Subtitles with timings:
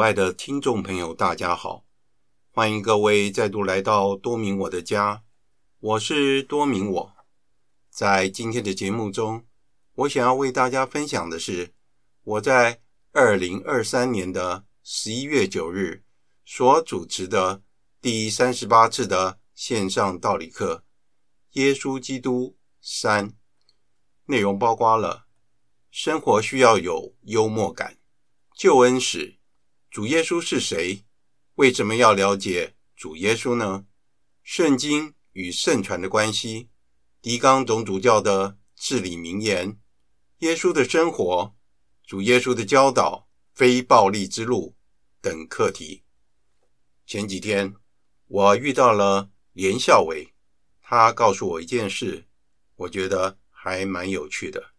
[0.00, 1.84] 各位主爱的听众朋友，大家好！
[2.52, 5.24] 欢迎各位再度来到多明我的家，
[5.78, 7.12] 我是多明我。
[7.90, 9.44] 在今天的节目中，
[9.96, 11.74] 我想要为大家分享的是
[12.22, 12.80] 我在
[13.12, 16.02] 二零二三年的十一月九日
[16.46, 17.60] 所主持的
[18.00, 20.82] 第三十八次的线上道理课
[21.60, 23.28] 《耶稣基督三》，
[24.24, 25.26] 内容包括了
[25.90, 27.98] 生活需要有幽默感。
[28.54, 29.39] 救恩史，
[29.90, 31.04] 主耶稣是谁？
[31.56, 33.86] 为什么要了解主耶稣呢？
[34.44, 36.70] 圣经与圣传的关系，
[37.20, 39.80] 狄刚总主教的至理名言，
[40.38, 41.56] 耶稣的生活，
[42.06, 44.76] 主耶稣的教导，非暴力之路
[45.20, 46.04] 等课题。
[47.04, 47.74] 前几天
[48.28, 50.32] 我遇到了连孝伟，
[50.80, 52.28] 他告诉我一件事，
[52.76, 54.72] 我觉得还蛮有趣的。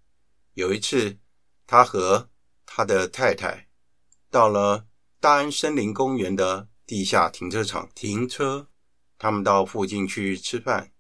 [0.54, 1.20] 有一次，
[1.68, 2.30] 他和
[2.66, 3.68] 他的太太。
[4.30, 4.88] 到了
[5.22, 8.68] 大安森林公园的地下停车场停车，
[9.20, 10.94] 他们到附近去吃饭。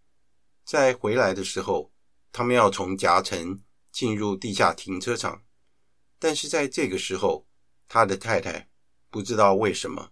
[0.63, 1.91] 在回来的时候，
[2.31, 5.41] 他们要从夹层进入地下停车场，
[6.19, 7.47] 但是在这个时候，
[7.87, 8.69] 他的太太
[9.09, 10.11] 不知道为什么，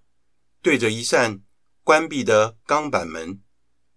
[0.64, 1.44] 对着一扇
[1.84, 3.44] 关闭的钢板门，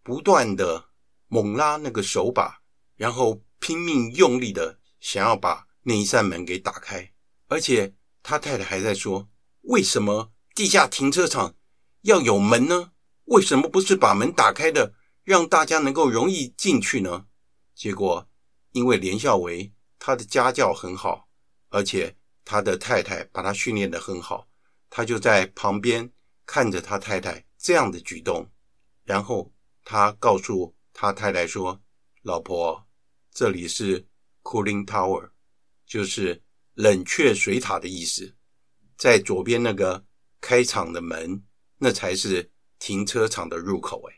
[0.03, 0.91] 不断的
[1.29, 2.61] 猛拉那个手把，
[2.97, 7.15] 然后拼命用力的想要把那一扇门给打开，
[7.49, 7.95] 而且。
[8.25, 9.29] 他太太还在说
[9.63, 11.57] ：“为什么地下停车场
[12.03, 12.93] 要有门呢？
[13.25, 14.95] 为什么不是把门打开的，
[15.25, 17.27] 让大家能够容易进去呢？”
[17.75, 18.29] 结果，
[18.73, 21.29] 因为连孝维他的家教很好，
[21.71, 24.49] 而且他的太太把他训练得很好，
[24.91, 26.13] 他就在旁边
[26.45, 28.51] 看着他太太这样的举动，
[29.05, 29.53] 然后
[29.85, 31.81] 他告诉他太太说
[32.23, 32.87] ：“老婆，
[33.33, 34.07] 这里是
[34.43, 35.31] cooling tower，
[35.87, 36.43] 就是。”
[36.75, 38.35] 冷却水塔的意思，
[39.03, 40.05] 在左边那个
[40.41, 41.43] 开场的门，
[41.79, 44.01] 那才是停车场的入口。
[44.09, 44.15] 哎，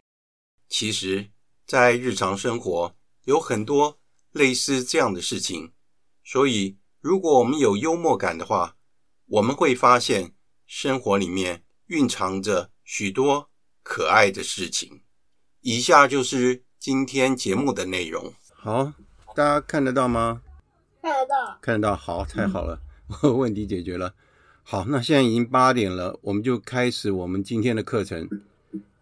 [0.69, 1.31] 其实，
[1.67, 3.99] 在日常生活有很多
[4.33, 5.73] 类似这样的事情，
[6.23, 8.77] 所以如果我们有幽默感的话，
[9.25, 10.35] 我们会发现
[10.67, 13.49] 生活里面蕴藏着许多
[13.83, 15.01] 可爱的事情。
[15.63, 18.35] 以下就是今天节目的内容。
[18.53, 18.93] 好，
[19.35, 20.43] 大家看得到吗？
[21.01, 22.79] 看得到，看得到，好，太好了，
[23.23, 24.15] 嗯、 问题解决了。
[24.67, 28.27] 好，那现在已经八点了，我们就开始我们今天的课程。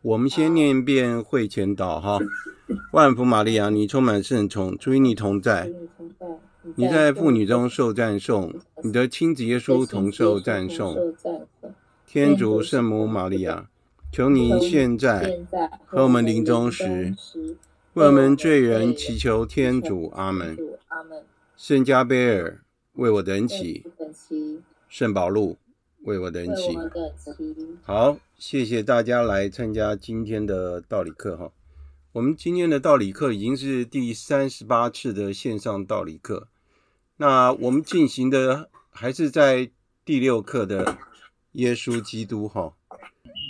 [0.03, 2.19] 我们先念一遍会前祷哈。
[2.91, 5.73] 万福玛利亚，你充满圣宠，主与你同在，
[6.75, 11.15] 你在妇女中受赞颂，你的亲子耶稣同受赞颂。
[12.05, 13.69] 天主圣母玛利亚，
[14.11, 15.39] 求你现在
[15.87, 17.15] 和我们临终时，
[17.93, 20.11] 为我们罪人祈求天主。
[20.17, 20.59] 阿门。
[21.57, 22.61] 圣加贝尔
[22.95, 23.85] 为我等祈，
[24.93, 25.57] 圣保禄
[26.03, 26.77] 为我等祈。
[27.83, 31.51] 好，谢谢大家来参加今天的道理课哈。
[32.13, 36.49] 我们今天的道理课已经是第三十八次的线上道理课，
[37.17, 39.71] 那我们进行的还是在
[40.05, 40.99] 第六课的
[41.53, 42.75] 耶稣基督哈。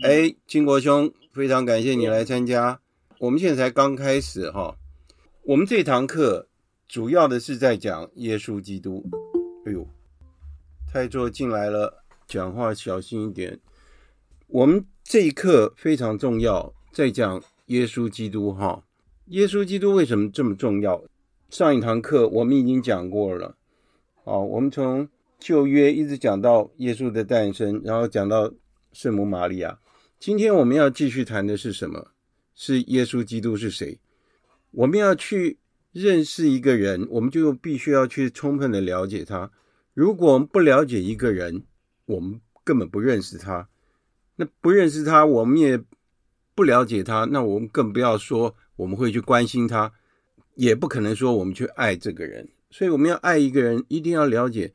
[0.04, 2.78] 哎，金国兄，非常感谢你来参加。
[3.18, 4.76] 我们现在才刚开始哈，
[5.42, 6.46] 我们这堂课。
[6.86, 9.02] 主要的是在讲耶稣基督。
[9.66, 9.88] 哎呦，
[10.92, 13.58] 太座进来了，讲话小心一点。
[14.46, 18.84] 我们这一课非常重要，在讲耶稣基督哈。
[19.28, 21.02] 耶稣基督为什么这么重要？
[21.48, 23.56] 上一堂课我们已经讲过了。
[24.22, 25.08] 好，我们从
[25.38, 28.52] 旧约一直讲到耶稣的诞生，然后讲到
[28.92, 29.78] 圣母玛利亚。
[30.20, 32.08] 今天我们要继续谈的是什么？
[32.54, 33.98] 是耶稣基督是谁？
[34.72, 35.56] 我们要去。
[35.92, 39.50] 认识一个人，我们就必须要去充分的了解他。
[39.94, 41.64] 如果我们不了解一个人，
[42.06, 43.68] 我们根本不认识他。
[44.36, 45.78] 那不认识他，我们也
[46.54, 49.92] 不了解他，那我们更不要说我们会去关心他，
[50.54, 52.48] 也不可能说我们去爱这个人。
[52.70, 54.72] 所以，我们要爱一个人，一定要了解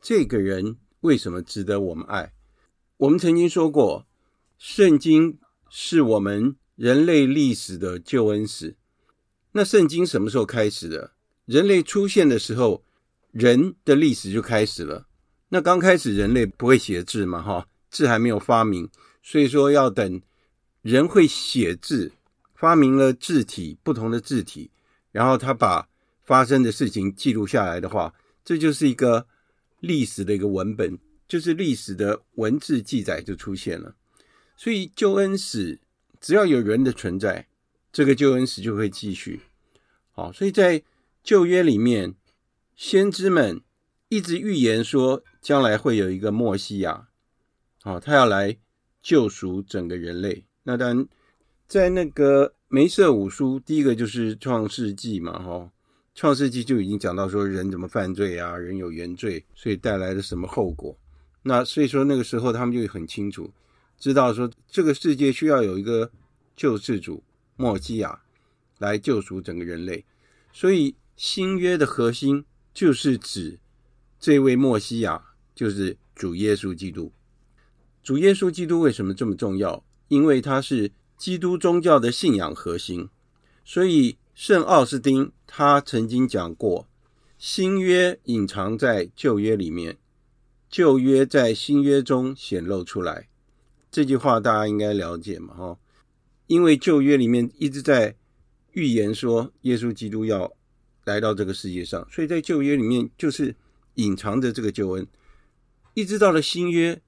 [0.00, 2.32] 这个人为什么值得我们爱。
[2.96, 4.06] 我们曾经说过，
[4.58, 5.38] 圣经
[5.70, 8.74] 是我们人类历史的救恩史。
[9.52, 11.12] 那圣经什么时候开始的？
[11.44, 12.82] 人类出现的时候，
[13.38, 15.06] 人的历史就开始了。
[15.50, 18.88] 那刚开始人类不会写字嘛，哈，字还没有发明，
[19.22, 20.22] 所以说要等
[20.80, 22.12] 人会写字，
[22.54, 24.70] 发明了字体，不同的字体，
[25.12, 25.88] 然后他把
[26.22, 29.26] 发生的事情记录下来的话，这就是一个
[29.80, 33.94] 历史的一个文本，就是历史的文字记载就出现了。
[34.56, 35.78] 所以救恩史
[36.20, 37.46] 只要有人的存在。
[37.92, 39.40] 这个救恩史就会继续，
[40.10, 40.82] 好，所以在
[41.22, 42.14] 旧约里面，
[42.76, 43.62] 先知们
[44.10, 47.08] 一直预言说将来会有一个默西亚，
[47.84, 48.58] 哦，他要来
[49.00, 50.44] 救赎整个人类。
[50.62, 51.08] 那当然，
[51.66, 55.72] 在那个梅瑟五书，第一个就是创世纪嘛，哈，
[56.14, 60.94] 创世纪就已经讲到说人怎么犯罪啊，人有原罪，所以带来的什么后果。
[61.42, 63.50] 那所以说那个时候他们就很清楚，
[63.98, 66.10] 知道说这个世界需要有一个
[66.54, 67.24] 救世主，
[67.56, 68.20] 默西亚
[68.78, 70.04] 来救赎整个人类。
[70.52, 72.44] 所以新约的核心
[72.76, 73.58] 就是指
[74.20, 75.22] 这位默西亚，
[75.54, 77.10] 就是主耶稣基督。
[78.02, 79.82] 主耶稣基督为什么这么重要？
[80.08, 83.08] 因为他是基督宗教的信仰核心。
[83.64, 86.86] 所以圣奥斯丁他曾经讲过，
[87.38, 89.96] 新约隐藏在旧约里面，
[90.68, 93.30] 旧约在新约中显露出来。
[93.90, 95.54] 这句话大家应该了解嘛？
[95.54, 95.78] 哈，
[96.46, 98.16] 因为旧约里面一直在
[98.72, 100.52] 预言说耶稣基督要
[101.06, 103.54] 来到这个世界上，所以在旧约里面就是
[103.94, 105.06] 隐藏着这个救恩，
[105.94, 107.00] 一直到了新约。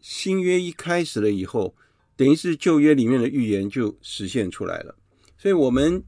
[0.00, 1.74] 新约一开始了以后，
[2.14, 4.94] 等于是旧约里面的预言就实现出来了。
[5.36, 6.04] 所以我们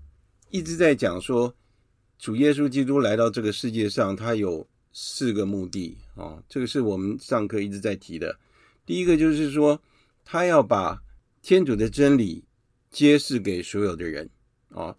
[0.51, 1.53] 一直在讲说，
[2.19, 6.41] 主耶稣基督来到这个世界上，他有四个目的啊。
[6.49, 8.39] 这个是我们上课一直在提的。
[8.87, 9.81] 第一个就是说，
[10.25, 11.03] 他要把
[11.43, 12.45] 天主的真理
[12.91, 14.31] 揭示给所有的人
[14.69, 14.95] 啊。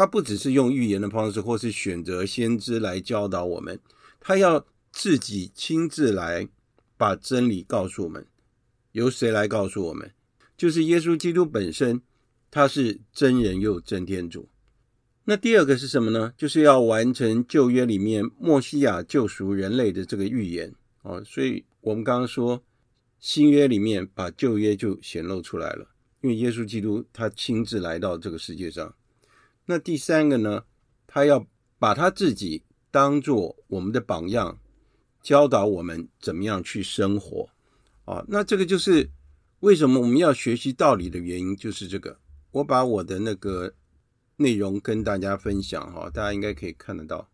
[0.00, 3.78] 他不只是用预言的方式，或是选择先知来教导我们，
[4.18, 6.48] 他要自己亲自来
[6.96, 8.26] 把真理告诉我们。
[8.92, 10.10] 由谁来告诉我们？
[10.56, 12.00] 就是耶稣基督本身，
[12.50, 14.48] 他是真人又真天主。
[15.24, 16.32] 那第二个是什么呢？
[16.34, 21.22] 就是要完成旧约里面默西亚救赎人类的这个预言哦。
[21.22, 22.64] 所以我们刚刚说
[23.18, 25.90] 新约里面把旧约就显露出来了，
[26.22, 28.94] 因为耶稣基督他亲自来到这个世界上。
[29.70, 30.64] 那第三个呢？
[31.06, 31.46] 他要
[31.78, 34.58] 把他自己当做我们的榜样，
[35.22, 37.48] 教导我们怎么样去生活。
[38.04, 39.08] 啊，那这个就是
[39.60, 42.18] 为什么我们要学习道理的原因，就是这个。
[42.50, 43.72] 我把我的那个
[44.38, 47.30] 内容跟大家分享哈，大家应该可以看得到，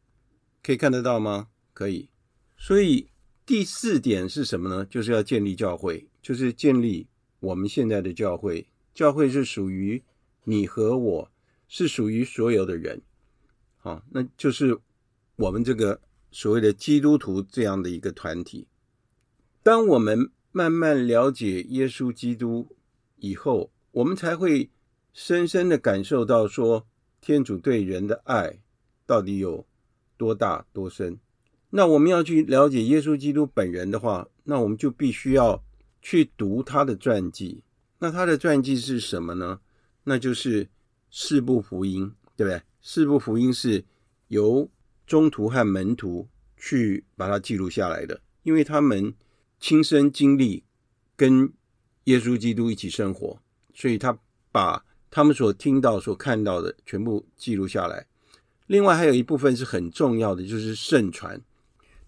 [0.63, 1.49] 可以看得到吗？
[1.73, 2.11] 可以。
[2.59, 3.09] 所以
[3.47, 4.85] 第四点是什么呢？
[4.85, 7.09] 就是要建立教会，就是建立
[7.41, 8.69] 我们现在的教会。
[8.93, 10.03] 教会是属于
[10.45, 11.31] 你和我，
[11.69, 13.03] 是属于所有的人。
[13.79, 14.79] 好，那就是
[15.37, 18.67] 我们这个所谓的基督徒这样的一个团体。
[19.63, 22.77] 当我们慢慢了解耶稣基督
[23.17, 24.71] 以后，我们才会
[25.13, 26.87] 深深的感受到说，
[27.21, 28.61] 天主对人的爱
[29.07, 29.67] 到底有
[30.17, 31.19] 多大多深。
[31.71, 35.63] 那我们要去了解耶稣基督本人的话，那我们就必须要
[36.01, 37.63] 去读他的传记。
[37.99, 39.61] 那他的传记是什么呢？
[40.05, 40.69] 那就是
[41.19, 42.61] 四部福音，对不对？
[42.83, 43.83] 四部福音是
[44.29, 44.69] 由
[45.07, 49.15] 宗徒和门徒去把它记录下来的，因为他们。
[49.59, 50.65] 亲身经历
[51.17, 51.51] 跟
[52.05, 53.41] 耶稣基督一起生活，
[53.73, 54.17] 所以他
[54.53, 58.07] 把他们所听到、所看到的全部记录下来。
[58.67, 61.41] 另外还有一部分是很重要的，就是圣传。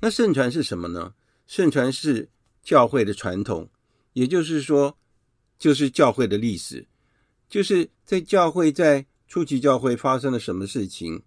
[0.00, 1.14] 那圣传是什么呢？
[1.46, 2.28] 圣传是
[2.62, 3.70] 教会的传统，
[4.12, 4.98] 也就是说，
[5.58, 6.86] 就是教会的历史，
[7.48, 11.22] 就是在教会在初期教会发生了什么事情，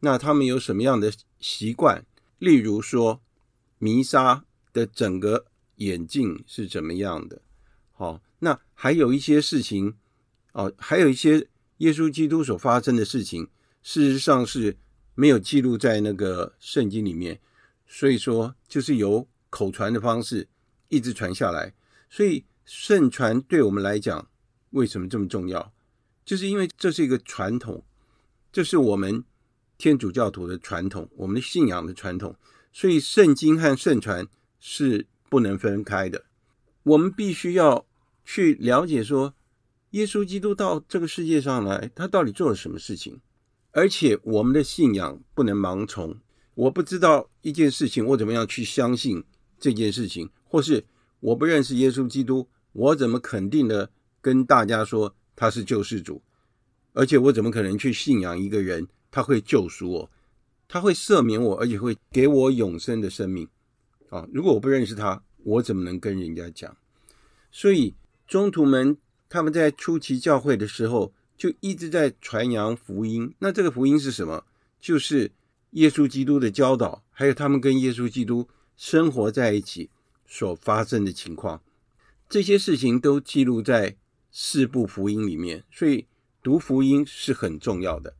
[0.00, 2.04] 那他们有什么样的习惯，
[2.38, 3.20] 例如说
[3.78, 5.46] 弥撒的整个。
[5.78, 7.42] 演进是怎么样的？
[7.92, 9.92] 好，那还有一些事情
[10.52, 13.46] 哦，还有一些耶稣基督所发生的事情，
[13.82, 14.78] 事实上是
[15.14, 17.38] 没有记录在那个圣经里面，
[17.86, 20.48] 所以说就是由口传的方式
[20.88, 21.74] 一直传下来。
[22.08, 24.26] 所以圣传对我们来讲
[24.76, 25.72] 为什么这么重要？
[26.24, 27.82] 就是因为这是一个传统，
[28.52, 29.24] 这是我们
[29.76, 32.36] 天主教徒的传统，我们的信仰的传统。
[32.72, 34.26] 所以圣经和圣传
[34.60, 35.06] 是。
[35.28, 36.24] 不能分开的，
[36.84, 37.84] 我们必须要
[38.24, 39.34] 去了解说，
[39.90, 43.20] 耶稣基督到这个世界上来，他到底做了什么事情？
[43.72, 46.16] 而且我们的信仰不能盲从。
[46.54, 49.24] 我不知道一件事情，我怎么样去相信
[49.58, 50.30] 这件事情？
[50.44, 50.84] 或是
[51.18, 53.90] 我不认识耶稣基督，我怎么肯定的
[54.26, 56.20] 跟大家说他是救世主？
[56.94, 60.10] 而且我怎么可能去信仰一个人，他会救赎我，
[60.66, 63.46] 他会赦免我，而且会给我永生的生命？
[64.08, 64.26] 啊！
[64.32, 66.76] 如果我不认识他，我怎么能跟人家讲？
[67.52, 67.94] 所以
[68.26, 68.96] 中徒们
[69.28, 73.32] 他们在初期教会的时候，就一直在传扬福音。
[73.38, 74.44] 那这个福音是什么？
[74.80, 75.30] 就是
[75.70, 79.88] 耶稣基督的教导，还有他们跟耶稣基督生活在一起
[80.26, 81.62] 所发生的情况。
[82.28, 83.96] 这些事情都记录在
[84.38, 85.64] 四部福音里面。
[85.72, 86.04] 所以
[86.42, 88.14] 读福音是很重要的。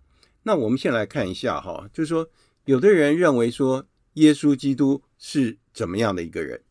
[0.44, 2.26] 那我们先来看一下哈，就是说，
[2.64, 6.62] 有的人认为说耶稣基督是怎么样的一个人？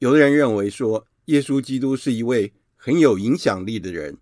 [0.00, 4.18] 有的人认为说，耶稣基督是一位很有影响力的人，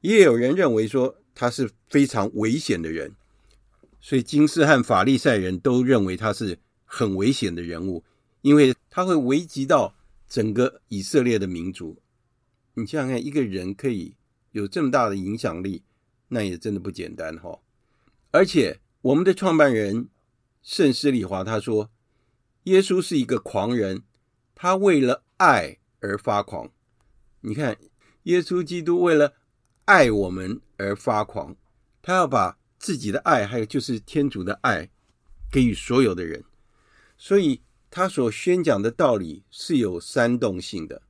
[0.00, 3.14] 也有人认为说他是非常危险的人。
[4.00, 8.02] 所以，金斯和法利赛人都认为他是很危险的人物，
[8.40, 9.94] 因为他会危及到
[10.26, 11.96] 整个以色列的民族。
[12.74, 14.16] 你想想看，一个人可以
[14.52, 15.82] 有这么大的影响力，
[16.28, 17.60] 那也真的不简单哈。
[18.30, 20.08] 而且，我们的创办人
[20.62, 21.90] 圣斯里华他说，
[22.64, 24.02] 耶稣是一个狂人，
[24.54, 26.70] 他为了爱而发狂。
[27.40, 27.76] 你看，
[28.24, 29.34] 耶稣基督为了
[29.84, 31.56] 爱我们而发狂，
[32.02, 32.58] 他要把。
[32.76, 34.90] 自己的爱，还有就是天主的爱，
[35.50, 36.44] 给予所有的人，
[37.16, 41.00] 所以他所宣讲的道理是有煽动性的。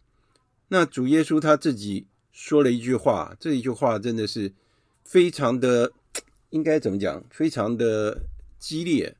[0.68, 4.52] 那主耶稣他自己说了一句话，这一句话真的是
[5.04, 5.92] 非常的，
[6.50, 7.22] 应该怎么讲？
[7.30, 8.22] 非常的
[8.58, 9.16] 激烈。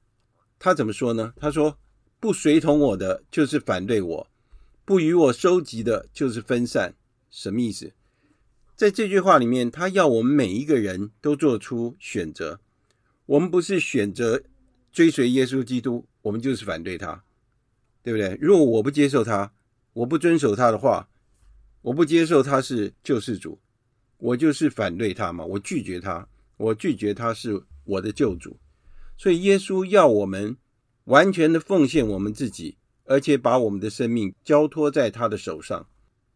[0.59, 1.35] 他怎么说呢？
[1.37, 1.79] 他说
[2.19, 4.27] ：“不随同我的，就是反对我；
[4.85, 6.95] 不与我收集的，就是分散。”
[7.31, 7.93] 什么意思？
[8.75, 12.61] 在这句话里面，他要我们每一个人都做出选择。
[13.27, 14.43] 我们不是选择
[14.93, 17.25] 追随耶稣基督，我们就是反对他，
[18.03, 18.37] 对不对？
[18.41, 19.53] 如果我不接受他，
[19.93, 21.09] 我不遵守他的话，
[21.85, 23.59] 我不接受他是救世主，
[24.17, 25.45] 我就是反对他嘛。
[25.45, 26.27] 我拒绝他，
[26.57, 28.57] 我拒绝他是我的救主。
[29.19, 30.57] 所以耶稣要我们
[31.05, 35.87] 完全的奉献我们自己，而且把我们的生命交托在他的手上。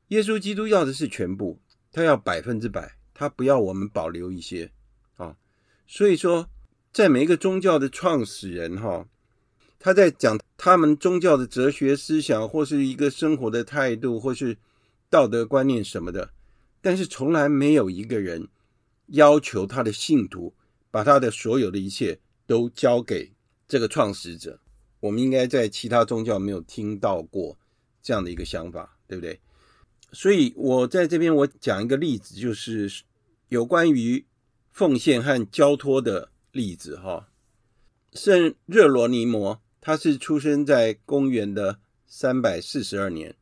[0.09, 1.59] 耶稣基督要的是全部。
[1.91, 4.71] 他要百分之百，他不要我们保留一些
[5.17, 5.35] 啊。
[5.87, 6.47] 所以说，
[6.93, 9.09] 在每一个宗教的创始人哈，
[9.79, 14.59] 他在讲他们宗教的哲学思想，或是一个生活的态度，或是
[15.11, 16.31] 道德观念什么的，
[16.81, 18.49] 但是从来没有一个人
[19.07, 20.55] 要求他的信徒
[20.91, 23.33] 把他的所有的一切都交给
[23.67, 24.61] 这个创始者。
[25.01, 27.57] 我们应该在其他宗教没有听到过
[28.03, 29.41] 这样的一个想法，对不对？
[30.13, 32.91] 所以，我在这边我讲一个例子，就是
[33.49, 34.27] 有关于
[34.73, 36.97] 奉献和交托的例子。
[36.97, 37.29] 哈，
[38.13, 43.37] 圣热罗尼摩，他是出生在公元的三百四十二年，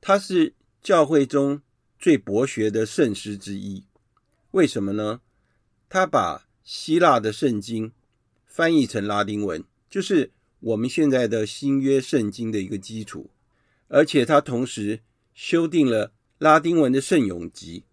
[0.00, 1.62] 他是教会中
[1.98, 3.84] 最博学的圣师之一。
[4.52, 5.20] 为什么呢？
[5.88, 7.92] 他把希腊的圣经
[8.46, 13.30] 翻译成拉丁文，就是我们现在的新约圣经的一个基础，
[13.88, 15.00] 而且他同时。
[15.32, 17.84] 修订了拉丁文的圣咏集，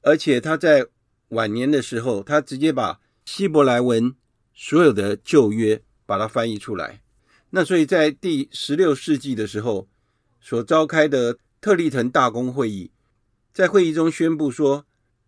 [0.00, 0.86] 而且他在
[1.30, 4.14] 晚年的时候，他直接把希伯来文
[4.54, 7.02] 所有的旧约把它翻译出来。
[7.50, 9.86] 那所以在第十六世纪的时候
[10.40, 12.90] 所召开的特立腾大公会议，
[13.52, 14.84] 在会议中宣布说，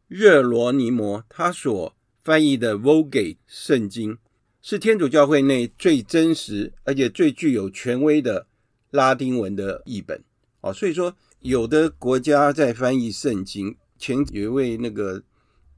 [0.09, 4.19] 热罗尼摩他所翻译的 Vulgate 圣经
[4.61, 8.47] 是天主教会内最真实而且最具有权威的
[8.91, 10.23] 拉丁文的译本。
[10.61, 11.17] 哦，所以说。
[11.43, 15.23] 有的国家在翻译圣经，前有一位那个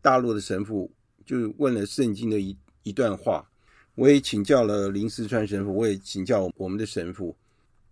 [0.00, 0.90] 大陆的神父
[1.24, 3.48] 就问了圣经的一一段话，
[3.94, 7.36] 我也请教了林思川神父，我也请教我们的神父，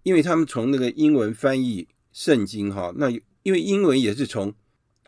[0.03, 3.11] 因为他们从那个英文翻译圣经哈，那
[3.43, 4.55] 因为英文也是从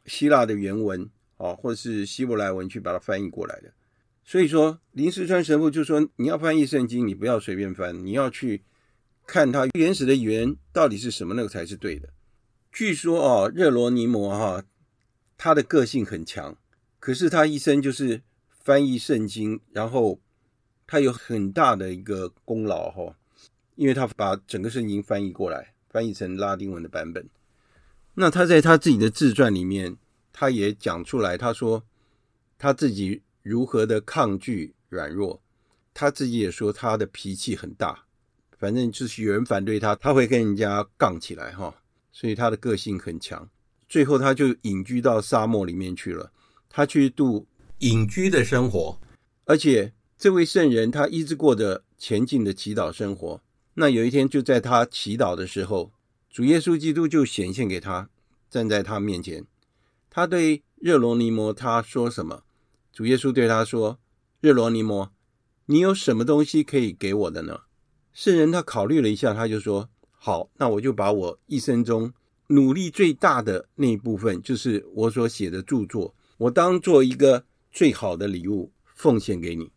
[0.06, 3.72] 希腊的原文啊，或者是希伯来文去把它翻译过来的，
[4.24, 8.62] 所以说林世川神父就说，你要翻译圣经，你不要随便翻，你要去
[9.26, 12.08] 看它原始的语言到底是什么，那个才是对的。
[12.70, 14.64] 据说哦，热罗尼摩哈，
[15.36, 16.56] 他的个性很强，
[16.98, 20.20] 可是他一生就是翻译圣经，然后
[20.86, 23.16] 他有很大的一个功劳哈，
[23.74, 27.28] 因为他把整个圣经翻译过来，翻译成拉丁文的版本。
[28.14, 29.96] 那他在他自己的自传里面，
[30.32, 31.84] 他也讲出来，他说
[32.58, 35.40] 他自己如何的抗拒软弱，
[35.94, 38.04] 他自己也说他的脾气很大，
[38.58, 41.74] 反正就是有人反对他，他会跟人家杠起来哈。
[42.10, 43.48] 所以他的个性很强，
[43.88, 46.30] 最后他就隐居到沙漠里面去了。
[46.68, 47.46] 他去度
[47.78, 48.98] 隐居的生活，
[49.44, 53.40] 而且这位圣人他一直过着虔敬的祈祷生活。
[53.74, 55.92] 那有一天，就在他祈祷的时候，
[56.30, 58.10] 主耶稣基督就显现给他，
[58.50, 59.46] 站在他面前。
[60.10, 62.44] 他对热罗尼摩他说什么？
[62.92, 63.98] 主耶稣对他说
[64.40, 65.12] ：“热罗尼摩，
[65.66, 67.60] 你有什么东西可以给我的呢？”
[68.12, 69.88] 圣人他考虑了一下，他就说。
[70.24, 72.12] 好，那我就把我一生中
[72.46, 79.72] 努力最大的那一部分，就是我所写的著作，我当做一个最好的礼物奉献给你。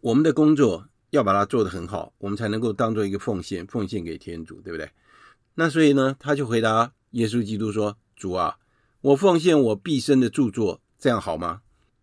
[0.00, 4.90] 我们的工作要把它做得很好，我们才能够当做一个奉献，奉献给天主，对不对？
[5.54, 8.56] 那所以呢，他就回答耶稣基督说：“主啊，
[9.00, 11.62] 我奉献我毕生的著作，这样好吗？”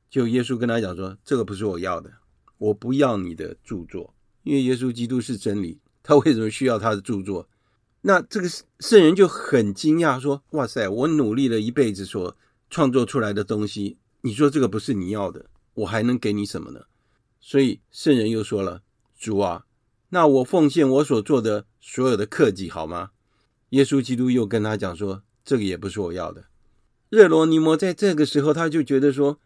[0.09, 2.11] 就耶稣跟他讲说：“这个不是我要的，
[2.57, 7.49] 我不要你的著作，因为耶稣基督是真理，他为什么需要他的著作？”
[8.01, 8.47] 那这个
[8.79, 12.37] 圣人就很惊讶，说：“哇塞，我努力了一辈子所
[12.69, 16.81] 创作出来的东西，你说这个不是你要的，我还能给你什么呢？”
[17.41, 18.81] 所以圣人又说了
[19.17, 19.65] ：“主啊，
[20.09, 23.11] 那我奉献我所做的所有的克己好吗？”
[23.71, 26.45] 耶稣基督又跟他讲说：“这个也不是我要的。”
[27.09, 29.39] 热罗尼摩在这个时候他就觉得说，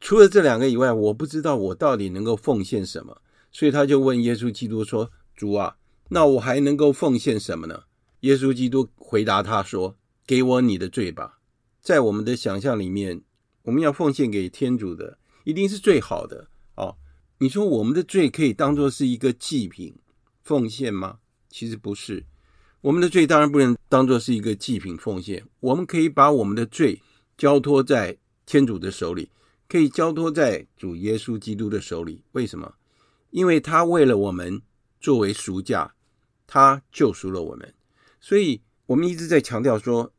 [0.00, 5.76] 除了这两个以外，我不知道我到底能够奉献什么，所以他就问耶稣基督说：“主啊，
[6.10, 7.82] 那我还能够奉献什么呢？”
[8.20, 11.38] 耶稣基督回答他说：“给我你的罪吧。”
[11.82, 13.22] 在我们的想象里面，
[13.62, 16.48] 我们要奉献给天主的，一定是最好的。
[17.38, 19.94] 你说我们的罪可以当做是一个祭品
[20.42, 21.18] 奉献吗？
[21.50, 22.24] 其实不是，
[22.80, 25.46] 我们的罪当然不能当做是一个祭品奉献。
[25.60, 27.02] 我们可以把我们的罪
[27.36, 29.30] 交托在天主的手里，
[29.68, 32.22] 可以交托在主耶稣基督的手里。
[32.32, 32.74] 为什么？
[33.30, 34.62] 因为他为了我们
[34.98, 35.94] 作为赎价，
[36.46, 37.74] 他救赎了我们。
[38.18, 40.10] 所以，我们一直在强调说，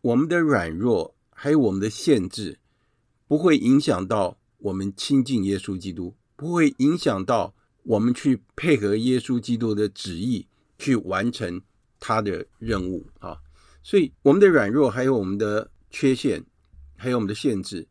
[0.00, 2.58] 我们的软弱还有我们的限制，
[3.28, 10.46] 不会影响到我们亲近耶稣基督，不会影响到我们去配合耶稣基督的旨意
[10.78, 11.60] 去完成
[11.98, 13.38] 他的任务啊。
[13.82, 16.44] 所以，我们的软弱还有我们的缺陷，
[16.96, 17.86] 还有我们的限制，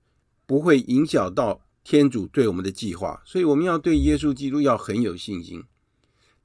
[0.46, 3.22] 不会影响到天主对我们的计划。
[3.26, 5.64] 所以，我们要对耶稣基督要很有信心。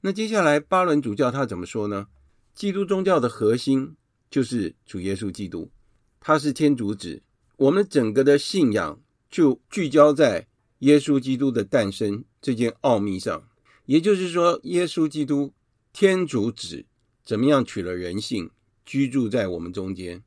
[0.01, 2.07] 那接下来，巴伦主教他怎么说呢？
[2.53, 3.95] 基督宗教的核心
[4.29, 5.71] 就是主耶稣基督，
[6.19, 7.21] 他是天主子。
[7.57, 10.47] 我们整个的信仰就聚焦在
[10.79, 13.43] 耶稣基督的诞生这件奥秘上。
[13.85, 15.53] 也就是说，耶稣基督
[15.93, 16.85] 天主子
[17.23, 18.49] 怎么样取了人性，
[18.85, 20.23] 居住在我们中间。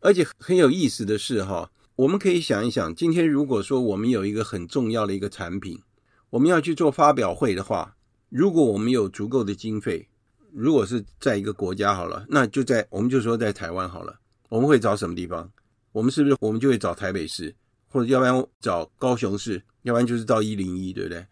[0.00, 5.80] 而且很有意思的是，哈，我们可以想一想，今天如果说我们有一个很重要的一个产品，
[6.30, 7.96] 我们要去做发表会的话，
[8.28, 10.08] 如果我们有足够的经费。
[10.56, 14.20] 如果是在一个国家好了，那就在我们就说在台湾好了。
[14.48, 15.50] 我们会找什么地方？
[15.90, 17.52] 我们是不是我们就会找台北市，
[17.88, 21.24] 或者要不然找高雄市，要不然就是到一零一，对不对？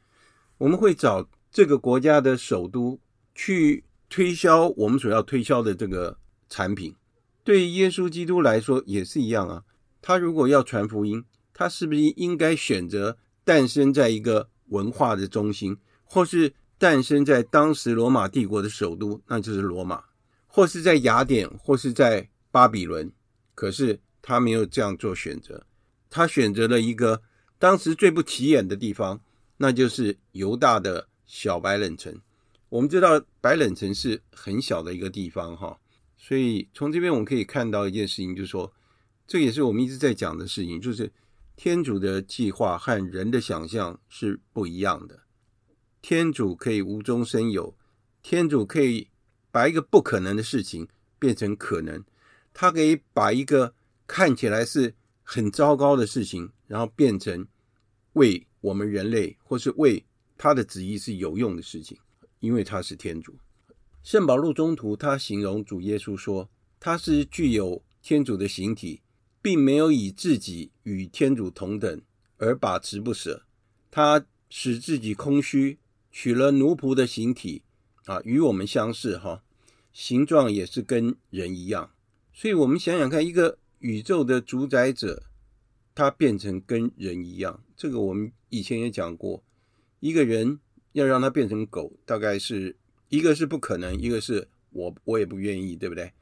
[0.57, 2.99] 我们会找这个国家的首都
[3.35, 6.17] 去推销我们所要推销的这个
[6.49, 6.95] 产品。
[7.45, 9.65] 对于耶稣基督来说也是一样啊。
[10.01, 16.55] 他如果要传福音，他是不是应该选择诞生在一个文化的中心，或是？
[16.79, 20.03] 诞生在当时罗马帝国的首都，那就是罗马，
[20.49, 23.09] 或是在雅典，或是在巴比伦。
[23.55, 25.65] 可是他没有这样做选择，
[26.11, 27.23] 他选择了一个
[27.63, 29.21] 当时最不起眼的地方，
[29.59, 32.21] 那就是犹大的小白冷城。
[32.69, 35.79] 我们知道白冷城是很小的一个地方，哈，
[36.17, 38.75] 所以从这边我们可以看到一件事情，就是说，
[39.29, 41.13] 这也是我们一直在讲的事情，就是
[41.55, 45.21] 天主的计划和人的想象是不一样的。
[46.01, 47.77] 天主可以无中生有，
[48.25, 49.07] 天主可以
[49.53, 50.89] 把一个不可能的事情
[51.21, 52.03] 变成可能，
[52.53, 53.73] 他可以把一个
[54.09, 57.47] 看起来是很糟糕的事情，然后变成
[58.15, 60.05] 为我们人类或是为
[60.37, 61.99] 他的旨意是有用的事情，
[62.41, 63.35] 因为他是天主。
[64.03, 66.49] 圣保禄中途他形容主耶稣说，
[66.81, 69.01] 他是具有天主的形体，
[69.41, 72.03] 并没有以自己与天主同等
[72.39, 73.45] 而把持不舍，
[73.91, 75.79] 他使自己空虚。
[76.15, 77.63] 取了奴仆的形体
[78.05, 79.43] 啊，与我们相似哈，
[79.95, 81.91] 形状也是跟人一样。
[82.35, 85.23] 所以，我们想想看，一个宇宙的主宰者，
[85.95, 89.43] 他变成跟人一样，这个我们以前也讲过。
[90.01, 90.59] 一个人
[90.93, 92.77] 要让他变成狗，大概是
[93.09, 96.13] 一个是不可能，一个是我我也不愿意，对不对？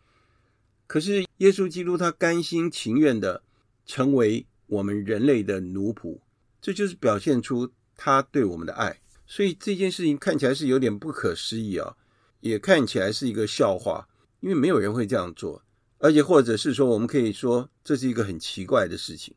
[0.87, 3.43] 可是耶稣基督他甘心情愿的
[3.87, 6.19] 成为我们人类的奴仆，
[6.61, 9.01] 这就是表现出他对我们的爱。
[9.27, 11.97] 所以这件事情看起来是有点不可思议啊，
[12.41, 14.09] 也看起来是一个笑话，
[14.41, 15.63] 因为没有人会这样做，
[15.99, 19.33] 而且或者是说，我们可以说这是一个很奇怪的事情。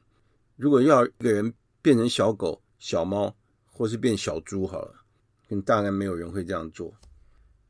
[0.55, 3.35] 如果要一个人变成小狗、小猫，
[3.65, 4.95] 或是变小猪好了，
[5.65, 6.95] 当然没有人会这样做。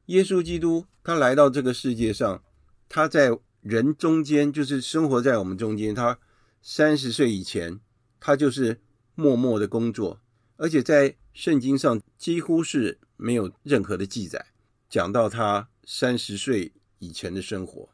[0.08, 2.44] 耶稣基督他来到这个世界上，
[2.90, 5.96] 他在人中间，就是生活在我们中间。
[5.96, 6.20] 他
[6.62, 7.80] 三十岁以前，
[8.20, 8.82] 他就是
[9.16, 10.20] 默默的工作，
[10.58, 14.46] 而且在圣经上几乎是没有任何的记载
[14.90, 17.90] 讲到他三十岁以前的生活，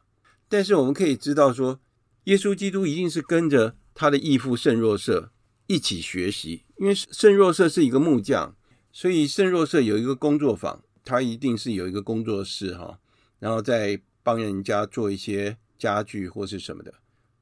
[0.48, 1.80] 但是我们可以知道说，
[2.24, 5.30] 耶稣基督一定是跟着他的义父圣若瑟
[5.66, 8.56] 一起学习，因为圣若瑟是一个木匠，
[8.90, 12.98] 所以圣若瑟有一个工作坊，他一定是有一个工作室哈，
[13.40, 16.94] 然后再帮人家做一些家具或是什么的，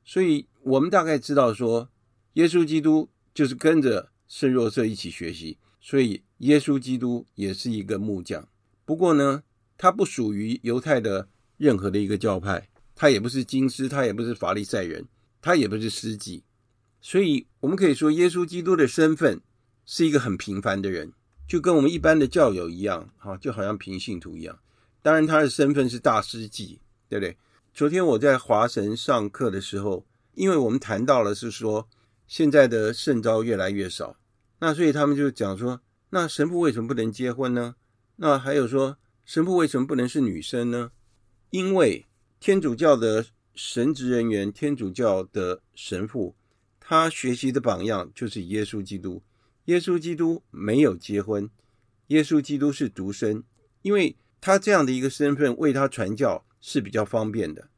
[0.04, 1.90] 所以我们大概知道说，
[2.32, 5.58] 耶稣基督就是跟着圣若瑟一起学习。
[5.80, 8.48] 所以，耶稣基督也是一个木匠。
[8.84, 9.44] 不过呢，
[9.76, 15.06] 他不属于犹太的任何的一个教派，他也不是金师，他也不是法利赛人，
[15.40, 16.42] 他也不是司祭，
[17.00, 19.40] 所以我们可以说，耶稣基督的身份
[19.84, 21.12] 是一个很平凡的人，
[21.46, 24.58] 就跟我们一般的教友一样，哈，就好像平信徒一样。
[25.00, 27.36] 当然，他的身份是大司祭，对不对？
[27.72, 31.88] 昨天我在华神上课的时候，因为我们谈到了是说，
[32.26, 34.16] 现在的圣召越来越少，
[34.58, 35.80] 那所以他们就讲说，
[36.10, 37.76] 那神父为什么不能结婚呢？
[38.16, 40.90] 那还有说，神父为什么不能是女生呢？
[41.50, 42.06] 因为
[42.40, 46.34] 天主教的神职人员，天主教的神父，
[46.88, 49.20] 他学习的榜样就是耶稣基督。
[49.66, 51.50] 耶稣基督没有结婚，
[52.06, 53.44] 耶稣基督是独生，
[53.82, 56.44] 因为他这样的一个身份为他传教。
[56.60, 57.68] 是比较方便的。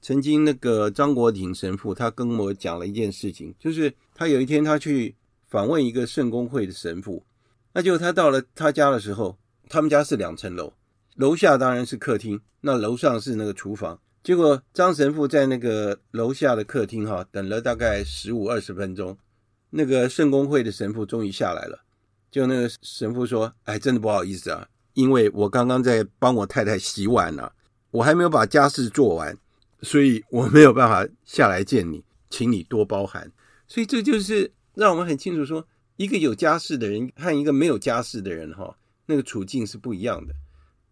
[0.00, 5.16] 曾经那个张国鼎神父，他跟我讲了一件事情，就是他有一天他去
[5.48, 7.24] 访问一个圣公会的神父，
[7.72, 9.36] 那就他到了他家的时候，
[9.68, 10.74] 他们家是两层楼，
[11.16, 14.00] 楼下当然是客厅，那楼上是那个厨房。
[14.24, 19.18] 结果张神父在那个楼下的客厅哈等了大概十五二十分钟，
[19.68, 21.84] 那个圣公会的神父终于下来了，
[22.30, 27.52] 就那个神父说：“哎，真的不好意思啊，因为我刚刚在帮我太太洗碗呢、”
[27.92, 29.36] 我还没有把家事做完，
[29.82, 33.30] 所以我没有办法下来见你，请你多包涵。
[33.68, 40.34] 所以这就是让我们很清楚说，一个有家室的人和一个没有家室的人，哈，那个处境是不一样的。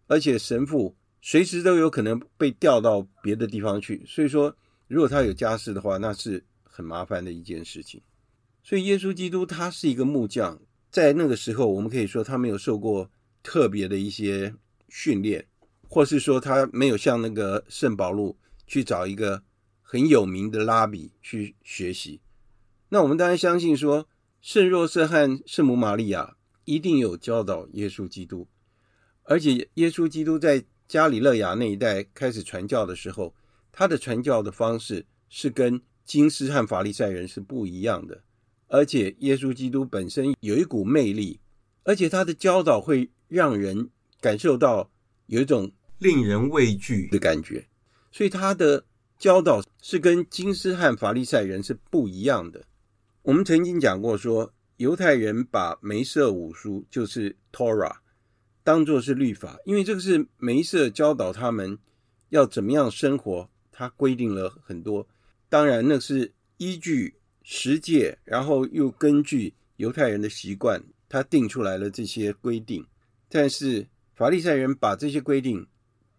[0.05, 4.53] 而且神父随时都有可能被调到别的地方去，所以说，
[4.87, 8.01] 如果他有家室的话，那是很麻烦的一件事情。
[8.61, 13.09] 所以耶稣基督他是一个木匠，在那个时候，我们可以说他没有受过
[13.41, 14.53] 特别的一些
[14.89, 15.47] 训练。
[15.89, 19.43] 或是说他没有像那个圣保禄去找一个
[19.79, 22.19] 很有名的拉比去学习，
[22.89, 24.09] 那我们当然相信说
[24.41, 28.47] 圣若瑟和圣母玛利亚一定有教导耶稣基督，
[29.21, 33.33] 而且耶稣基督在加里勒亚那一带开始传教的时候，
[33.71, 38.23] 他的传教的方式是跟金斯和法利赛人是不一样的，
[38.67, 41.39] 而且耶稣基督本身有一股魅力，
[41.83, 44.91] 而且他的教导会让人感受到
[45.27, 45.71] 有一种。
[45.99, 47.65] 令人畏惧的感觉，
[48.11, 48.83] 所以他的
[49.17, 52.61] 教导是跟金斯和法利赛人是不一样的。
[53.21, 57.95] 我们曾经讲过说，犹太人把梅瑟五书就是 Torah
[58.63, 61.77] 当作是律法，因为这个是梅瑟教导他们
[62.29, 65.07] 要怎么样生活，他规定了很多。
[65.49, 72.85] 当然，那是依据十诫，然后又根据犹太人的习惯，他定出来了这些规定。
[73.29, 75.67] 但是法利赛人把这些规定。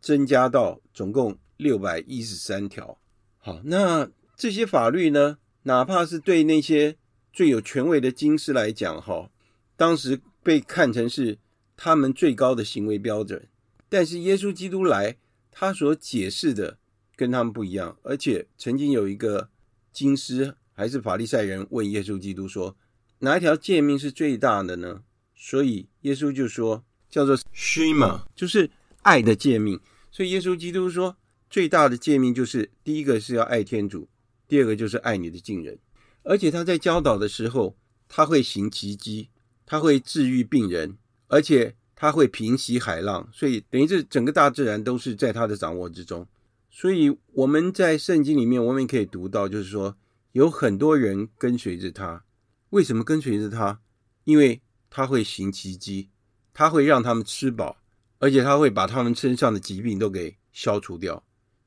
[0.04, 2.98] 增加到总共六百一十三条。
[3.38, 6.98] 好，那这些法律呢，哪怕是对那些
[7.32, 9.30] 最有权威的经师来讲，哈，
[9.78, 11.38] 当时被看成是
[11.76, 13.48] 他们最高的行为标准。
[13.88, 15.16] 但是耶稣基督来，
[15.50, 16.78] 他所解释的
[17.14, 17.96] 跟他们不一样。
[18.02, 19.50] 而且曾经有一个
[19.92, 22.76] 经师还是法利赛人问耶稣基督说
[23.20, 25.02] ：“哪一条诫命是最大的呢？”
[25.36, 28.70] 所以耶稣就说：“叫做 Shema，就是
[29.02, 29.78] 爱的诫命。”
[30.10, 31.16] 所以耶稣基督说，
[31.50, 34.08] 最大的诫命就是第一个是要爱天主，
[34.48, 35.78] 第二个就是爱你的近人。
[36.22, 37.76] 而且他在教导的时候，
[38.08, 39.28] 他会行奇迹，
[39.66, 40.96] 他会治愈病人，
[41.34, 43.28] 而且他会平息海浪。
[43.32, 46.26] 所以等于这整个大自然都是在他的掌握之中。
[46.70, 49.96] 所以我们在圣经里面，我们也可以读到，就是说
[50.32, 52.24] 有很多人跟随着他。
[52.70, 53.80] 为什么跟随着他？
[54.24, 56.10] 因为他会行奇迹，
[56.52, 57.78] 他会让他们吃饱。
[58.20, 61.22] 而且他会把他们身上的疾病都给消除掉，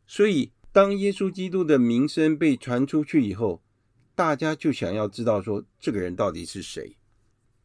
[0.08, 3.62] 所以当耶稣基督的名声被传出去以后，
[4.16, 6.98] 大家就想要知道说这个人到底是谁。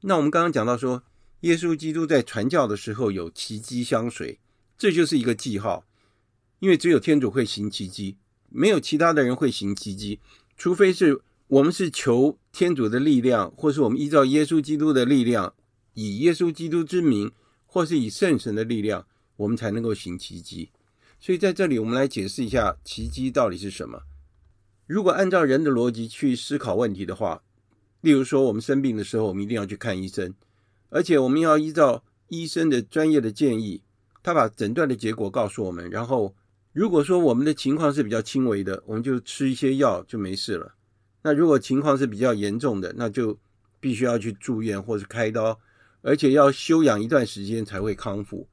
[0.03, 1.05] 那我们刚刚讲到说，
[1.43, 4.41] 耶稣基督在传教的时候有奇迹相随，
[4.77, 5.85] 这就是一个记号，
[6.59, 8.17] 因为只有天主会行奇迹，
[8.49, 10.19] 没有其他的人会行奇迹，
[10.57, 15.55] 除非是我们是求天主的力量，或是我们依照耶稣基督的力量，
[15.95, 17.31] 以耶稣基督之名。
[17.75, 20.69] 或是以圣神的力量，我们才能够行奇迹。
[21.19, 24.03] 所以在这里，我们来解释一下奇迹到底是什么。
[24.87, 27.43] 如果按照人的逻辑去思考问题的话，
[28.03, 30.35] 例如说我们生病的时候，我们一定要去看医生，
[30.93, 33.83] 而且我们要依照医生的专业的建议，
[34.23, 35.89] 他把诊断的结果告诉我们。
[35.91, 36.35] 然后，
[36.73, 40.75] 如果说我们的情况是比较轻微的，我们就吃一些药就没事了。
[41.23, 43.39] 那如果情况是比较严重的，那就
[43.81, 45.59] 必须要去住院或是开刀。
[46.05, 48.49] 而且要休养一段时间才会康复，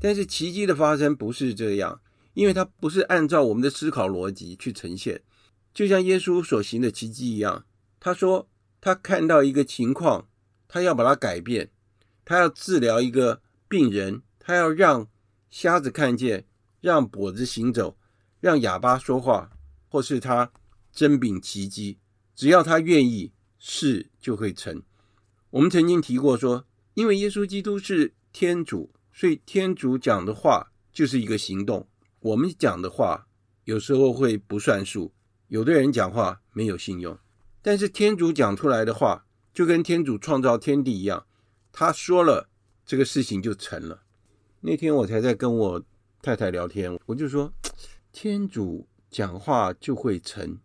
[0.00, 2.00] 但是奇迹的发生不是这样，
[2.34, 5.22] 因为它不是按照我们的思考逻辑去呈现。
[5.72, 7.64] 就像耶稣所行的奇迹一样，
[8.00, 8.48] 他说
[8.80, 10.26] 他看到一个情况，
[10.66, 11.70] 他要把它改变，
[12.28, 15.08] 他要治疗一个病人，他要让
[15.50, 16.44] 瞎子看见，
[16.82, 17.96] 让跛子行走，
[18.38, 19.50] 让哑巴说话，
[19.88, 20.52] 或是他
[20.92, 21.96] 针饼奇迹，
[22.34, 24.82] 只要他愿意，事就会成。
[25.48, 31.88] 我们曾经提过说，因为耶稣基督是天主，所以天主讲的话就是一个行动。
[32.20, 33.26] 我们讲的话
[33.64, 35.14] 有时候会不算数，
[35.46, 37.18] 有的人讲话没有信用，
[37.62, 41.24] 但是天主讲出来的话，就跟天主创造天地一样，
[41.72, 42.48] 他说了
[42.84, 44.02] 这个事情就成了。
[44.60, 45.84] 那天我才在跟我
[46.20, 47.52] 太太聊天，我就说，
[48.12, 50.58] 天主讲话就会成，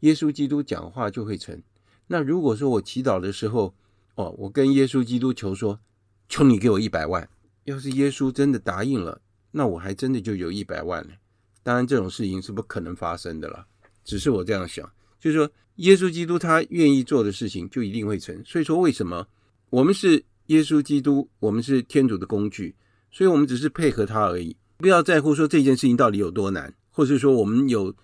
[0.00, 1.60] 耶稣基督讲话就会成。
[2.06, 3.74] 那如果说我祈祷的时候，
[4.14, 5.80] 哦，我跟耶稣基督求说，
[6.28, 7.28] 求你给我一百万。
[7.64, 9.20] 要是耶稣真的答应了，
[9.50, 11.14] 那我还真的就有一百万呢。
[11.62, 13.66] 当然这种事情是不可能发生的了，
[14.02, 18.42] 只是我这样想，就是说耶稣基督他愿意做的事情就一定会成。
[18.44, 19.26] 所以说为什么
[19.68, 22.74] 我们是耶稣基督，我们是天主的工具？
[23.12, 27.94] 所以我们只是配合他而已，不要在乎说这件事情到底有多难，或是说我们有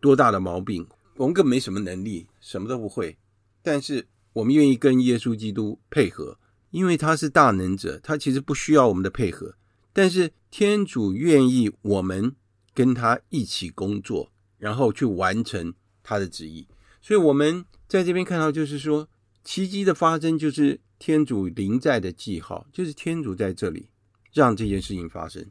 [0.00, 0.86] 多大的毛病，
[1.16, 3.16] 我们更没什么能力，什么都不会。
[3.62, 6.38] 但是我们愿意跟耶稣基督配合，
[6.70, 9.54] 因为他是大能者，他其实不需要我们的配合。
[9.94, 12.34] 但是天主愿意我们
[12.74, 16.68] 跟他一起工作，然后去完成他的旨意。
[17.00, 19.08] 所以我们在这边看到，就是说
[19.42, 23.90] 奇迹的发生，就是天主临在的记号，就是天主在这里。
[24.32, 25.44] 让这件事情发生，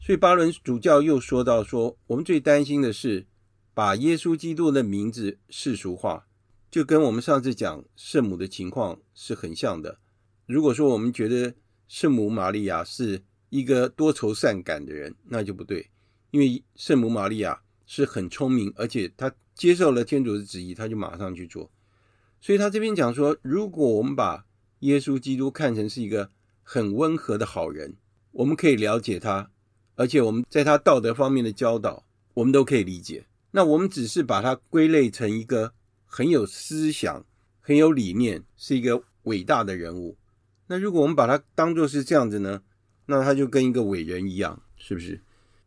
[0.00, 3.26] 所以巴伦主教又说到说，我们最担心的是
[3.74, 6.28] 把耶稣基督的名字世俗化，
[6.70, 9.98] 就跟我们上次讲圣母的情况是很像的。
[10.46, 11.52] 如果说我们觉得
[11.88, 15.90] 圣母玛利亚是一个多愁善感的人，那就不对，
[16.30, 21.68] 因为圣母玛利亚是很聪明，而且她接受了天主的旨意，她就马上去做。
[22.40, 24.46] 所以他这边讲说，如果我们把
[24.80, 26.30] 耶稣基督看成是一个
[26.62, 27.96] 很温和的好人。
[28.32, 29.50] 我们可以了解他，
[29.94, 33.26] 而且我们在他道德方面的教导，我们都可以理解。
[33.50, 35.72] 那我们只是把他归类成一个
[36.06, 37.24] 很有思想、
[37.60, 40.16] 很有理念，是一个伟大的人物。
[40.68, 42.62] 那如果我们把他当作是这样子呢？
[43.06, 45.20] 那他就跟一个伟人一样，是不是？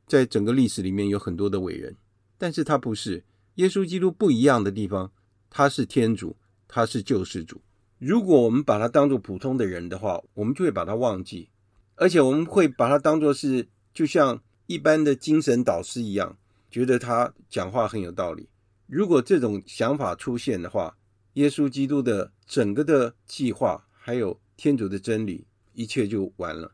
[0.08, 1.94] 在整个历史里面有很多的伟人，
[2.38, 3.26] 但是他不是。
[3.56, 5.12] 耶稣基督不一样的地方，
[5.50, 6.38] 他是天主，
[6.70, 7.62] 他是救世主。
[8.06, 11.48] 如果我们把他当作普通的人的话，我们就会把他忘记。
[11.96, 16.38] 而且我们会把他当作是，就像一般的精神导师一样，
[16.70, 18.50] 觉得他讲话很有道理。
[18.88, 20.98] 如果这种想法出现的话，
[21.36, 26.74] 耶稣基督的整个的计划，还有天主的真理，一切就完了。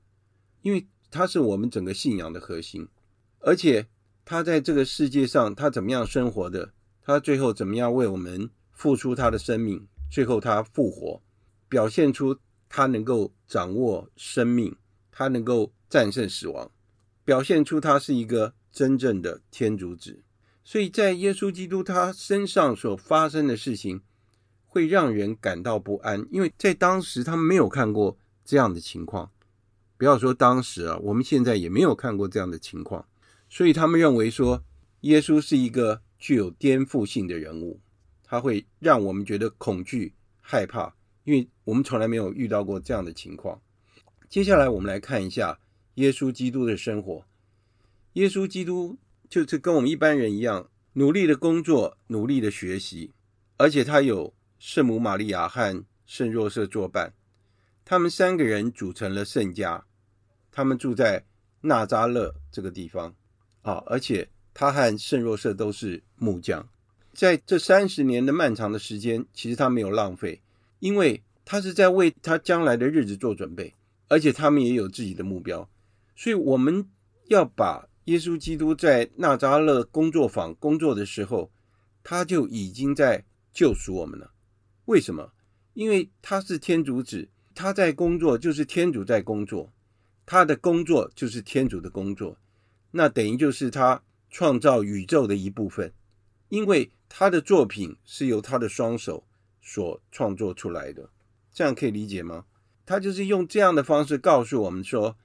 [0.63, 2.88] 因为他是我们整个信仰的核心，
[3.42, 3.86] 而且
[4.26, 11.22] 他在这个世界上，他怎么样生活的，他最后怎么样为我们付出他的生命，最后他复活，
[11.67, 14.76] 表现出他能够掌握生命。
[15.12, 16.72] 他能够战胜死亡，
[17.26, 20.22] 表现出他是一个真正的天主子。
[20.63, 24.00] 所以在耶稣基督他身上所发生的事情，
[24.65, 29.30] 会让人感到不安，因为在当时他们没有看过这样的情况。
[29.98, 33.06] 不要说当时啊，我们现在也没有看过这样的情况。
[33.50, 34.63] 所以他们认为说，
[35.02, 37.82] 耶稣是一个具有颠覆性的人物，
[38.30, 43.60] 他会让我们觉得恐惧、害怕，因为我们从来没有遇到过这样的情况。
[44.30, 45.60] 接下来我们来看一下
[45.96, 47.26] 耶稣基督的生活。
[48.13, 53.12] 耶稣基督就是跟我们一般人一样，努力的工作，努力的学习，
[53.58, 57.15] 而且他有圣母玛利亚和圣若瑟作伴，
[57.84, 59.84] 他们三个人组成了圣家。
[60.52, 61.26] 他们住在
[61.62, 63.15] 纳扎勒这个地方
[63.63, 66.70] 啊，而且他和圣若瑟都是木匠。
[67.13, 70.41] 在这三十年的漫长的时间，其实他没有浪费，
[70.80, 73.74] 因为他是在为他将来的日子做准备。
[74.12, 75.69] 而且他们也有自己的目标，
[76.15, 76.84] 所以我们
[77.28, 81.52] 要把耶稣基督在纳扎勒工作坊工作的时候，
[82.04, 84.32] 他就已经在救赎我们了。
[84.86, 85.32] 为什么？
[85.76, 89.72] 因为他是天主子，他在工作就是天主在工作，
[90.26, 92.36] 他的工作就是天主的工作，
[92.89, 95.93] 那等于就是他创造宇宙的一部分，
[96.50, 99.26] 因为他的作品是由他的双手
[99.62, 101.10] 所创作出来的，
[101.54, 102.46] 这样可以理解吗？
[102.86, 105.16] 他就是用这样的方式告诉我们说，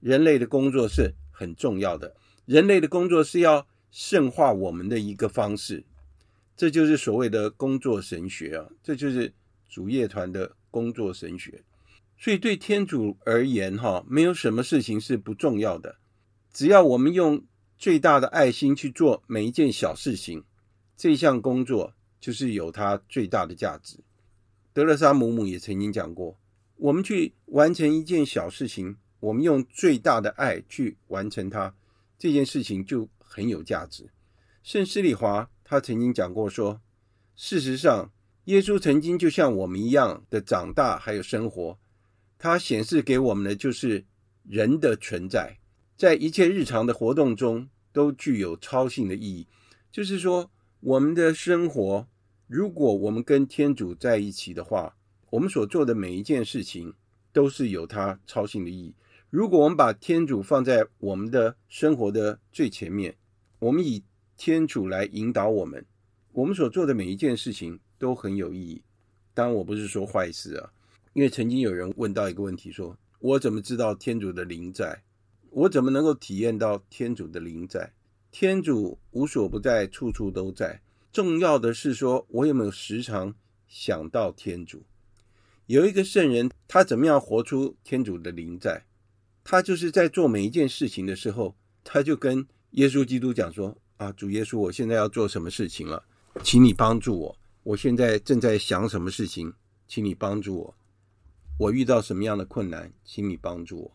[0.00, 2.16] 人类的工作是很重要的，
[2.46, 5.84] 人类的工作是要圣化我们的一个方式，
[6.56, 9.34] 这就是所谓的工作神学啊，这就是
[9.68, 11.62] 主业团的工作神学。
[12.16, 15.96] 所以对天主而言，哈，没有什么事情是不重要的，
[16.52, 17.44] 只要我们用
[17.78, 20.44] 最大的爱心去做每一件小事情，
[21.00, 23.96] 这项工作就是有它最大的价值。
[24.74, 26.38] 德勒莎姆姆也曾经讲过。
[26.76, 31.74] 我们去完成一件小事情，我们用最大的爱去完成它，
[32.18, 34.10] 这件事情就很有价值。
[34.62, 36.82] 圣施里华他曾经讲过说，
[37.34, 38.12] 事实上，
[38.44, 41.78] 耶稣曾经就像我们一样的长大，还有生活，
[42.36, 44.04] 他显示给我们的就是
[44.42, 45.56] 人的存在，
[45.96, 49.48] 在一切日常的活动中都具有超性的意义。
[49.90, 50.50] 就是说，
[50.82, 52.06] 我们的生活，
[52.46, 54.96] 如果我们跟天主在一起的话，
[55.28, 56.94] 我们所做的每一件事情
[57.34, 58.94] 都是有它操心的意义。
[59.28, 63.14] 如果我们把天主放在我们的生活的最前面，
[63.58, 64.02] 我们以
[64.38, 65.84] 天主来引导我们，
[66.32, 68.82] 我们所做的每一件事情都很有意义。
[69.34, 70.72] 当然，我不是说坏事啊，
[71.12, 75.02] 因为曾经有人问到一个问题说，我怎么知道天主的灵在？
[75.50, 77.92] 我怎么能够体验到天主的灵在？
[78.30, 80.80] 天主无所不在，处处都在。
[81.12, 83.34] 重要的是说，我有没有时常
[83.66, 84.84] 想到天主？
[85.66, 88.84] 有一个圣人，他怎么样活出天主的灵在？
[89.42, 96.04] 他就是在做每一件事情的时候，他就跟耶稣基督讲说：“啊，主耶稣，我现在要做什么事情了？
[96.44, 97.36] 请你帮助我。
[97.64, 99.52] 我现在正在想什么事情，
[99.88, 100.74] 请你帮助我。
[101.58, 103.92] 我遇到什么样的困难，请你帮助我。”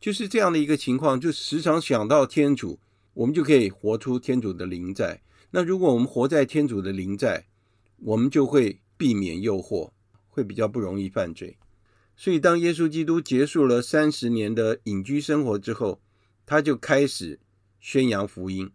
[0.00, 2.78] 就是这样的一个情况，就时常想到天主，
[3.14, 5.20] 我们就可以活出天主的灵在。
[5.50, 7.46] 那如果我们活在天主的灵在，
[7.96, 9.90] 我们就会避免诱惑，
[10.28, 11.58] 会比较不容易犯罪。
[12.16, 16.00] 所以，当耶稣基督结束了三十年的隐居生活之后，
[16.46, 17.40] 他就开始
[17.80, 18.70] 宣扬福音。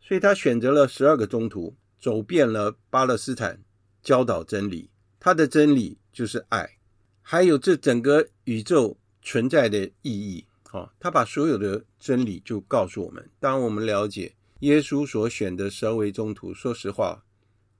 [0.00, 3.62] 所以他选择了十二个宗徒，走遍了巴勒斯坦，
[4.02, 4.90] 教导真理。
[5.18, 6.76] 他的真理就是爱，
[7.22, 10.46] 还有这整个宇宙存在的意义。
[10.74, 13.30] 好，他把所有的真理就告诉我们。
[13.38, 17.24] 当我们了解耶稣所选的十二位宗徒，说实话，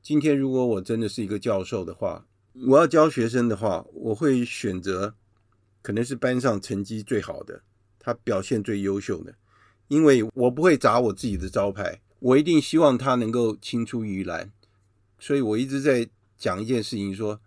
[0.01, 2.25] 今天如果我真的是一个教授的话，
[2.69, 5.17] 我要教学生的话，我会选择
[5.83, 7.65] 可能是班上成绩最好的，
[7.99, 9.35] 他表现最优秀的，
[9.89, 14.53] 因为我不会砸我自己的招牌，我一定希望他能够青出于蓝。
[15.19, 17.41] 所以我一直在讲一件事情，说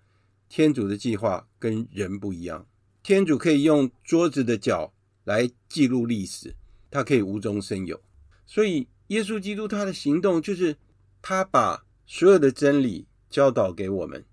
[0.50, 2.68] 天主的计划跟人不一样，
[3.02, 4.92] 天主可以用桌子的脚
[5.28, 6.56] 来记录历史，
[6.90, 8.02] 他可以无中生有。
[8.46, 10.78] 所以耶稣基督他的行动就是
[11.22, 14.24] 他把所有的真理教导给我们。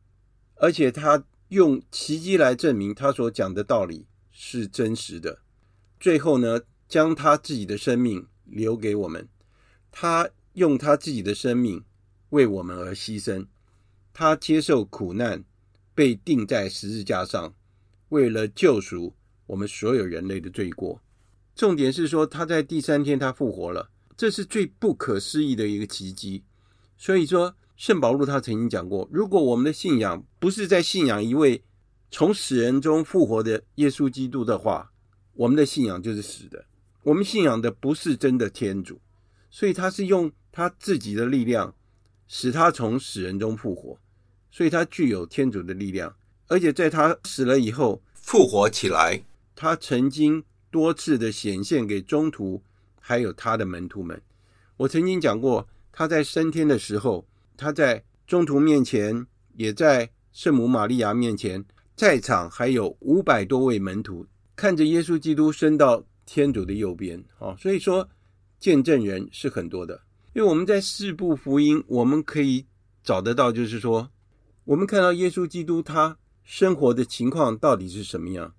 [0.55, 5.41] 而且他用奇迹来证明他所讲的道理是真实的。
[5.99, 9.29] 最后呢，将他自己的生命留给我们。
[9.91, 11.83] 他用他自己的生命
[12.31, 13.45] 为我们而牺牲。
[14.13, 15.43] 他接受苦难，
[15.93, 17.53] 被钉在十字架上，
[18.11, 19.13] 为了救赎
[19.47, 21.01] 我们所有人类的罪过。
[21.55, 26.43] 重点是说，他在第三天他复活了，这是最不可思议的一个奇迹。
[26.97, 27.55] 所以说。
[27.77, 31.61] 圣保禄他曾经讲过，如果我们的信仰不是在信仰一位
[32.09, 34.93] 从死人中复活的耶稣基督的话，
[35.33, 36.65] 我们的信仰就是死的。
[37.03, 39.01] 我们信仰的不是真的天主，
[39.51, 41.75] 所以他是用他自己的力量
[42.29, 43.99] 使他从死人中复活，
[44.53, 46.15] 所以他具有天主的力量，
[46.47, 49.21] 而且在他死了以后复活起来，
[49.55, 52.63] 他曾经多次的显现给中徒
[53.01, 54.21] 还有他的门徒们。
[54.77, 57.27] 我曾经讲过，他在升天的时候。
[57.57, 59.25] 他在中徒面前，
[59.55, 64.27] 也在圣母玛利亚面前，在场还有五百多位门徒，
[64.57, 67.25] 看着耶稣基督升到天主的右边。
[67.39, 68.09] 啊，所以说
[68.59, 70.03] 见证人是很多的。
[70.35, 72.67] 因为我们在四部福音，我们可以
[73.05, 74.11] 找得到，就是说，
[74.65, 78.53] 我们看到耶稣基督他生活的情况到底是什么样，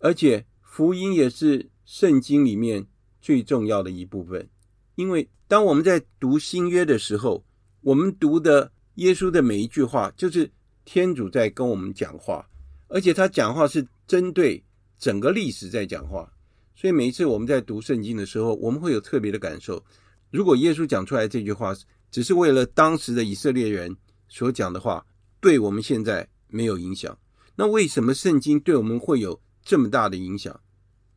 [0.00, 2.86] 而且福音也是圣经里面
[3.22, 4.48] 最重要的一部分。
[4.96, 7.44] 因为当我们在读新约的时候，
[7.80, 10.50] 我们读的耶稣的每一句话，就是
[10.84, 12.46] 天主在跟我们讲话，
[12.88, 14.62] 而且他讲话是针对
[14.98, 16.30] 整个历史在讲话。
[16.74, 19.82] 所以每一次我们在读圣经的时候，我们会有特别的感受。
[20.30, 21.74] 如果耶稣讲出来这句话
[22.10, 23.94] 只是为了当时的以色列人
[24.28, 25.04] 所讲的话，
[25.40, 27.16] 对我们现在没有影响。
[27.54, 30.60] 那为什么圣经对我们会有这么大的影响？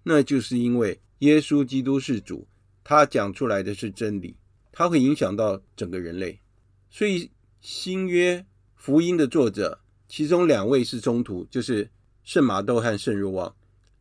[0.04, 2.48] 那就是因为耶稣基督是主，
[2.84, 4.36] 他讲出来的是真理，
[4.72, 6.40] 他会影响到整个人类。
[6.90, 7.32] 所以
[7.62, 11.90] 新约福音的作者，其中两位是宗徒，就是
[12.24, 13.56] 圣马窦和圣若望；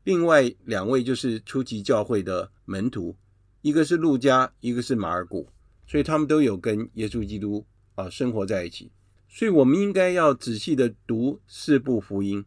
[0.04, 3.16] 另外两位就是初级教会的门徒，
[3.60, 5.48] 一个是路加，一个是马尔谷。
[5.86, 7.64] 所以他们都有跟耶稣基督
[7.94, 8.90] 啊生活在一起。
[9.28, 12.44] 所以我们应该要仔细的读四部福音，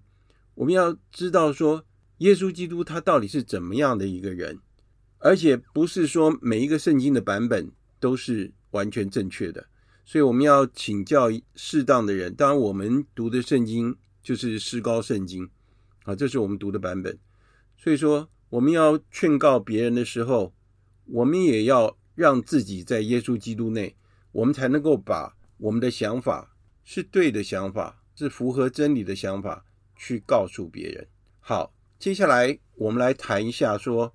[0.55, 1.85] 我们要知道说
[2.17, 4.59] 耶稣基督他到底是怎么样的一个人，
[5.19, 9.67] 而且不是说每一个圣经的版本都是完全正确的。
[10.05, 12.33] 所以我们要请教适当的人。
[12.33, 15.49] 当然，我们读的圣经就是诗高圣经
[16.03, 17.17] 啊，这是我们读的版本。
[17.75, 20.53] 所以说，我们要劝告别人的时候，
[21.05, 23.95] 我们也要让自己在耶稣基督内，
[24.31, 29.65] 我们才能够把我们的想法是对的想法，是符合真理的想法
[29.95, 31.07] 去告诉别人。
[31.39, 34.13] 好，接下来我们来谈一下说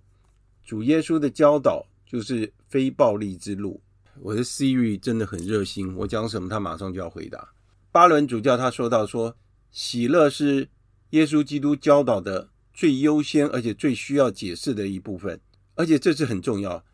[0.65, 3.81] 主耶稣的教导，就是非暴力之路。
[4.21, 7.53] 我的 Siri 真的很热心，我讲什么他马上就要回答。
[7.91, 9.35] 巴伦主教他说到说，
[9.71, 10.69] 喜乐是
[11.11, 15.41] 耶稣基督教导的最优先而且最需要解释的一部分，
[15.75, 16.85] 而且这是很重要。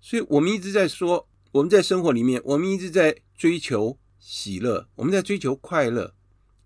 [0.00, 6.14] 所以我们一直在说，我们在生活里面，我们一直在追求喜乐，我们在追求快乐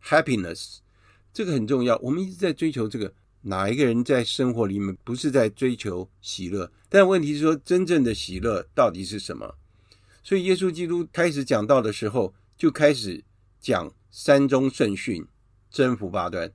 [0.05, 0.79] ，happiness，
[1.33, 1.97] 这个很重要。
[1.99, 3.12] 我们一直在追求这个。
[3.43, 6.70] 哪一个人在生活里面不是在追求喜乐？
[6.91, 9.55] 但问题是说，真正的喜乐到底是什么？
[10.22, 13.24] 所以耶稣基督开始讲道的时候，就开始
[13.59, 15.26] 讲山中圣训，
[15.70, 16.53] 征服八端。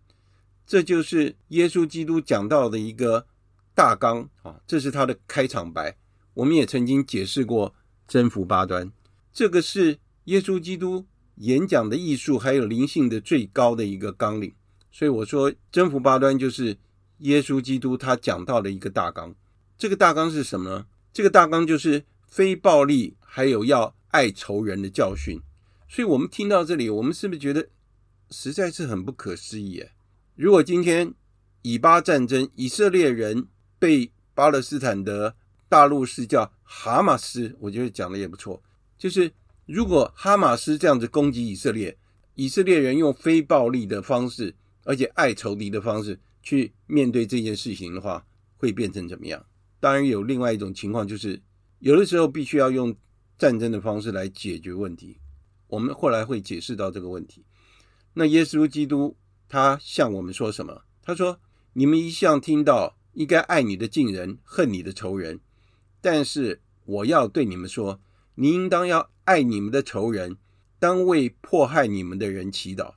[0.67, 3.25] 这就是耶稣基督讲道的一个
[3.73, 5.97] 大纲啊，这是他的开场白。
[6.35, 7.73] 我们也曾经解释过
[8.07, 8.91] 征服八端，
[9.33, 11.07] 这个是耶稣基督
[11.37, 14.53] 演讲的艺术还有灵性的最高的一个纲领。
[14.97, 16.77] 所以我说，征服八端就是
[17.17, 19.35] 耶稣基督他讲到的一个大纲。
[19.77, 20.85] 这个大纲是什么呢？
[21.11, 25.41] 这个大纲就是非暴力，还有要爱仇人的教训。
[25.89, 27.67] 所以我们听到这里，我们是不是觉得
[28.31, 29.83] 实在是很不可思议？
[30.37, 31.13] 如果今天
[31.61, 35.35] 以巴战争，以色列人被巴勒斯坦的
[35.67, 38.63] 大陆是叫哈马斯，我觉得讲的也不错。
[38.97, 39.33] 就是
[39.65, 41.97] 如果哈马斯这样子攻击以色列，
[42.35, 44.55] 以色列人用非暴力的方式。
[44.85, 48.25] 而且爱仇敌的方式去面对这件事情的话，
[48.55, 49.45] 会变成怎么样？
[49.81, 51.41] 当然有另外一种情况，就是
[51.79, 52.95] 有的时候必须要用
[53.37, 55.19] 战争的方式来解决问题。
[55.67, 57.43] 我们后来会解释到这个问题。
[58.13, 59.17] 那耶稣基督
[59.49, 60.83] 他向我们说什么？
[61.01, 61.39] 他说
[61.73, 65.39] ：“你们一向听到应该爱你的近人，恨你的仇人。
[66.01, 67.99] 但是我要对你们说，
[68.35, 70.37] 你应当要爱你们的仇人，
[70.79, 72.93] 当为迫害你们的人祈祷。”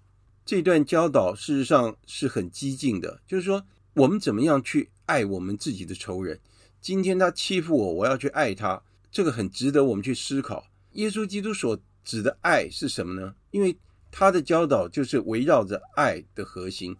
[0.48, 6.40] 这段教导事实上是很激进的，就是说我们怎么样去爱我们自己的仇人。
[6.80, 8.82] 今天他欺负我，我要去爱他，
[9.12, 10.64] 这个很值得我们去思考。
[10.92, 13.34] 耶稣基督所指的爱是什么呢？
[13.50, 13.76] 因为
[14.10, 16.96] 他的教导就是围绕着爱的核心。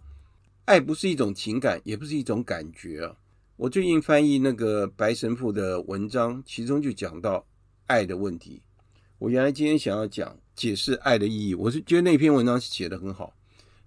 [0.65, 3.15] 爱不是一种情感，也不是一种感觉啊。
[3.55, 7.43] 我最近翻译那个白神父的文章，其中就讲到
[7.87, 8.61] 爱的问题。
[9.17, 13.33] 我原来今天想要讲解释爱的意义，我是觉得那篇文章写得很好。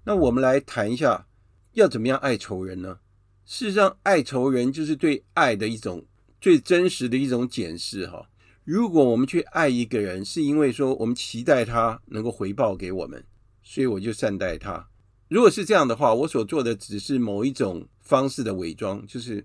[0.05, 1.29] 那我们来谈一下，
[1.75, 2.99] 要怎么样爱仇人呢？
[3.45, 6.05] 事实上，爱仇人就是对爱的一种
[6.41, 8.07] 最真实的一种检视。
[8.09, 8.29] 哈，
[8.65, 13.25] 如果我们去爱一个人，是因为说我们期待他能够回报给我们，
[13.63, 14.89] 所以我就善待他。
[15.29, 19.37] 如果是这样的话，我所做的只是某一种方式的伪装，就是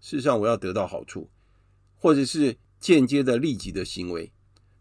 [0.00, 1.30] 事实上我要得到好处，
[1.96, 4.32] 或者是间接的利己的行为。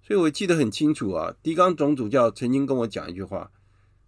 [0.02, 3.52] 所以我记得很清楚啊，狄刚总主教曾经跟我讲一句话，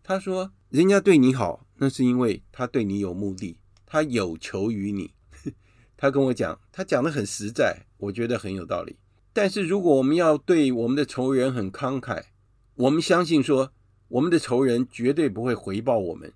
[0.02, 0.52] 他说。
[0.72, 5.12] 人家对你好，那是因为他对你有目的，他有求于你。
[5.98, 8.96] 他跟我讲，他讲得很实在，我觉得很有道理。
[9.34, 12.24] 但是如果我们要对我们的仇人很慷慨，
[12.76, 13.74] 我们相信说，
[14.08, 16.32] 我们的仇人绝对不会回报我们。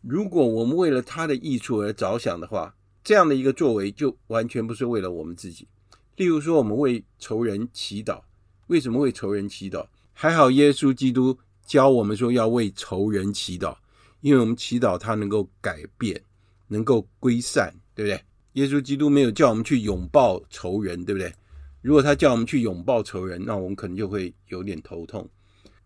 [0.00, 5.68] 如果我们为了他的益处而着想的话，这样的一个作为就完全不是为了我们自己。
[6.16, 8.22] 例如说，我们为仇人祈祷，
[8.66, 9.86] 为什么为仇人祈祷？
[10.12, 11.38] 还好耶稣基督。
[11.70, 13.76] 教我们说要为仇人祈祷，
[14.22, 16.20] 因为我们祈祷他能够改变，
[16.66, 18.20] 能够归善，对不对？
[18.54, 21.32] 耶稣基督没有叫我们去拥抱仇人，对不对？
[21.80, 25.30] 如果他叫我们去拥抱仇人，那我们可能就会有点头痛。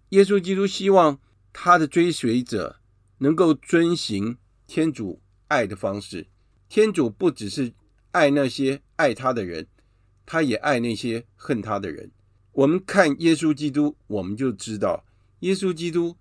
[0.09, 1.21] 耶稣基督希望
[1.53, 2.81] 他的追随者
[3.19, 6.27] 能够遵行天主爱的方式。
[6.71, 7.75] 天主不只是
[8.13, 9.67] 爱那些爱他的人，
[10.25, 12.11] 他也爱那些恨他的人。
[12.53, 15.04] 我们看耶稣基督，我们就知道。
[15.45, 16.17] 耶稣基督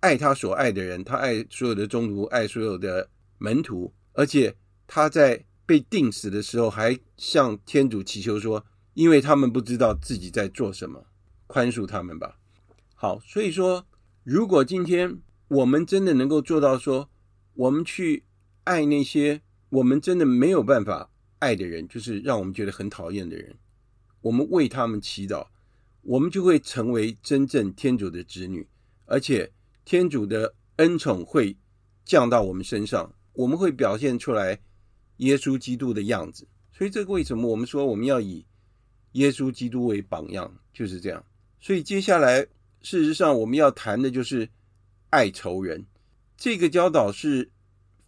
[0.00, 4.56] 爱他所爱的人，他爱所有的宗徒，爱所有的门徒，而且
[4.86, 8.64] 他在被钉死的时候，还向天主祈求说
[8.94, 11.04] ：“因为他们不知道自己在做什么，
[11.46, 12.38] 宽恕他们吧。”
[12.96, 13.84] 好，所以说，
[14.24, 15.18] 如果今天
[15.48, 17.10] 我们真的能够做到说，
[17.52, 18.24] 我们去
[18.64, 21.10] 爱那些我们真的没有办法
[21.40, 23.54] 爱的人，就是让我们觉得很讨厌的人，
[24.22, 25.48] 我们为他们祈祷。
[26.02, 28.66] 我们就会成为真正天主的子女，
[29.06, 29.50] 而且
[29.84, 31.56] 天主的恩宠会
[32.04, 34.60] 降到我们身上，我们会表现出来
[35.18, 36.46] 耶稣基督的样子。
[36.72, 38.44] 所以，这个为什么我们说我们要以
[39.12, 41.24] 耶稣基督为榜样，就是这样。
[41.60, 42.40] 所以，接下来
[42.80, 44.48] 事实上我们要谈的就是
[45.10, 45.86] 爱仇人。
[46.36, 47.48] 这个教导是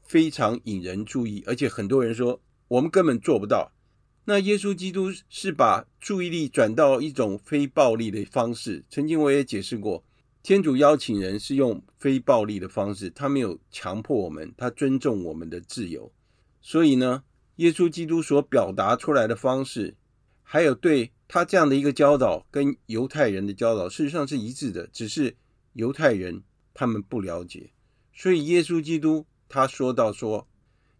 [0.02, 3.70] 非常引人注意，而且很多人说我们根本做不到。
[4.26, 8.82] 那耶稣基督是把注意力转到一种非暴力的方式。
[8.88, 10.02] 曾经我也解释过，
[10.42, 16.10] 天主邀请人是用非暴力的方式，他没有强迫我们，他尊重我们的自由。
[16.62, 17.22] 所以呢，
[17.56, 19.94] 耶稣基督所表达出来的方式，
[20.42, 25.36] 还有对他这样的一个教导，跟犹太人的教导事实上是一致的，只是
[25.74, 27.70] 犹太人他们不了解。
[28.14, 30.48] 所以耶稣基督他说到说：“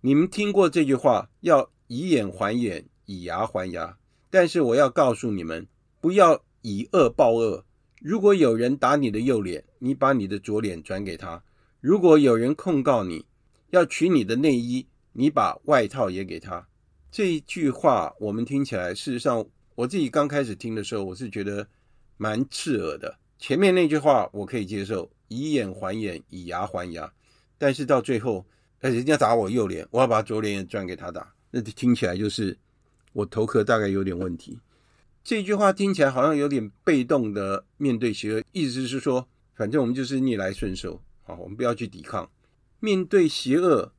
[0.02, 3.96] 你们听过这句话，要以眼还眼。”以牙还牙，
[4.30, 5.66] 但是我要告诉你们，
[6.00, 7.64] 不要以恶报恶。
[8.00, 11.42] 如果有人打你的右脸，你把你的左脸转给他；
[11.80, 13.24] 如果有人控告你，
[13.70, 16.66] 要取你的内衣，你把外套也给他。
[17.10, 21.66] 这一句话我们听起来，事实上我自己刚开始听的时候，我是觉得
[22.16, 23.16] 蛮刺耳的。
[23.38, 27.10] 前面那句话我可以接受，以眼还眼，以牙还牙。
[27.56, 28.44] 但是到最后，
[28.80, 32.58] 哎，人家打我右脸，我要把左脸也转给他打，那听起来就是。
[33.14, 34.58] 我头壳大概有点问题，
[35.22, 42.28] 这句话听起来好像有点被动的面对邪恶，意思是说，反正我们就是逆来顺受，好，我们不要去抵抗。
[42.80, 43.92] 面对邪恶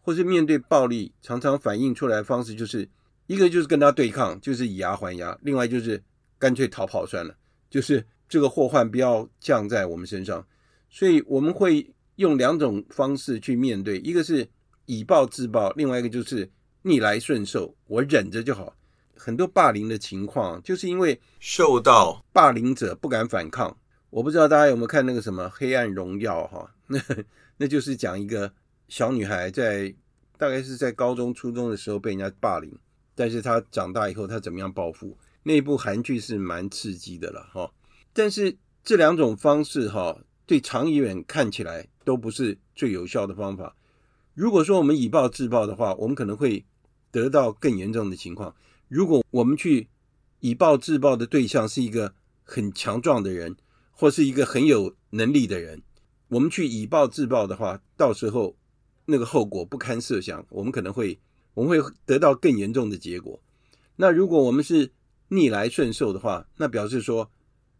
[0.00, 2.88] 或是面对暴力，常常反映出来的方式就是
[3.26, 6.00] 一个就是跟他对抗，就是以牙还牙；另外就是
[6.38, 7.34] 干脆逃跑算了，
[7.68, 10.46] 就是这个祸患不要降在我们身上。
[10.88, 14.48] 所以我们会用两种方式去面对，一个是
[14.86, 16.48] 以暴制暴，另外一个就是。
[16.82, 18.74] 逆来顺受，我忍着就好。
[19.14, 23.76] 很多霸凌的情况，就是因为受到霸凌者不敢反抗。
[24.08, 26.74] 我不知道大家有没有看那个什么《黑暗荣耀》哈？
[26.86, 26.98] 那
[27.58, 28.50] 那就是讲一个
[28.88, 29.94] 小女孩在
[30.38, 32.72] 大概是在高中、初中的时候被人家霸凌，
[33.14, 35.16] 但是她长大以后她怎么样报复？
[35.42, 37.70] 那部韩剧是蛮刺激的了哈。
[38.12, 43.76] 但是这两种方式哈，对长远看起来都不是最有效的方法。
[44.40, 46.64] 如果说我们以暴制暴的话，我们可能会
[47.10, 48.56] 得到更严重的情况。
[48.88, 49.86] 如果我们去
[50.38, 53.54] 以暴制暴的对象是一个很强壮的人，
[53.90, 55.82] 或是一个很有能力的人，
[56.28, 58.56] 我们去以暴制暴的话，到时候
[59.04, 60.42] 那个后果不堪设想。
[60.48, 61.20] 我们可能会
[61.52, 63.38] 我们会得到更严重的结果。
[63.96, 64.90] 那如果我们是
[65.28, 67.30] 逆来顺受的话，那表示说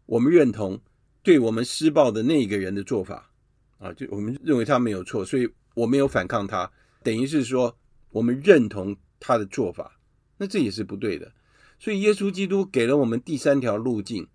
[0.05, 0.79] 我们认同
[1.23, 3.31] 对我们施暴的那个人的做法
[3.79, 6.71] 啊，就我们认为他没有错，所以我没有反抗他，
[7.03, 7.77] 等于是说
[8.11, 8.97] 我们认同。
[9.23, 9.99] 他的做法，
[10.37, 11.31] 那这也是不对的。
[11.77, 14.27] 所以耶稣基督给了我们第三条路径，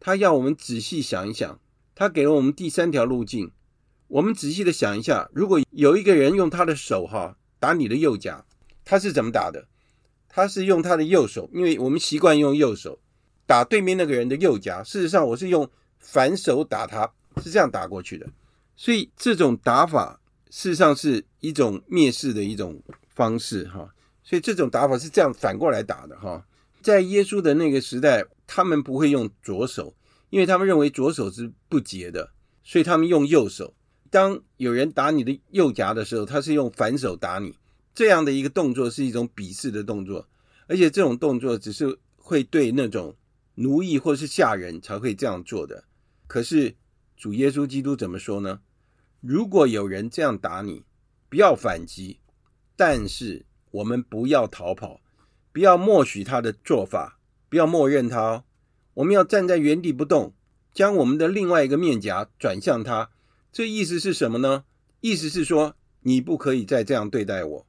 [0.00, 1.60] 他要我们仔细想一想。
[1.94, 3.52] 他给了我们第三条路径，
[4.08, 8.46] 我们仔细的想一下，如果有一个人用他的手哈打你的右颊，
[8.86, 9.68] 他是怎么打的？
[10.30, 13.00] 他是用他的右手，因为我们习惯用右手
[13.44, 14.82] 打对面那个人的右颊。
[14.82, 17.12] 事实上，我是用反手打他，
[17.44, 18.26] 是这样打过去的。
[18.76, 20.21] 所以这种打法
[20.52, 22.78] 事实上是一种蔑视的一种
[23.08, 23.88] 方式哈。
[24.22, 26.46] 所以这种打法是这样反过来打的哈，
[26.82, 29.94] 在耶稣的那个时代，他们不会用左手，
[30.28, 32.30] 因为他们认为左手是不洁的，
[32.62, 33.72] 所以他们用右手。
[34.10, 37.56] 当有人打你的右颊的时候，他是用反手打你，
[37.94, 40.28] 这样的一个动作是一种鄙视的动作，
[40.66, 43.16] 而且这种动作只是会对那种
[43.54, 45.84] 奴役或是下人才会这样做的。
[46.26, 46.76] 可是
[47.16, 48.60] 主耶稣基督怎么说呢？
[49.22, 50.84] 如果有人这样打你，
[51.30, 52.18] 不要反击，
[52.76, 53.46] 但是。
[53.72, 55.00] 我们不要逃跑，
[55.50, 57.18] 不要默许他的做法，
[57.48, 58.44] 不要默认他哦。
[58.92, 60.34] 我们要站在原地不动，
[60.74, 63.08] 将我们的另外一个面颊转向他。
[63.50, 64.64] 这意思是什么呢？
[65.00, 67.66] 意思是说，你不可以再这样对待我。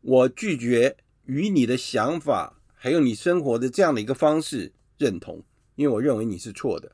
[0.00, 5.44] 我拒绝与你的想法还有你生活的这样的一个方式认同，
[5.76, 6.90] 因为我认为你是错的。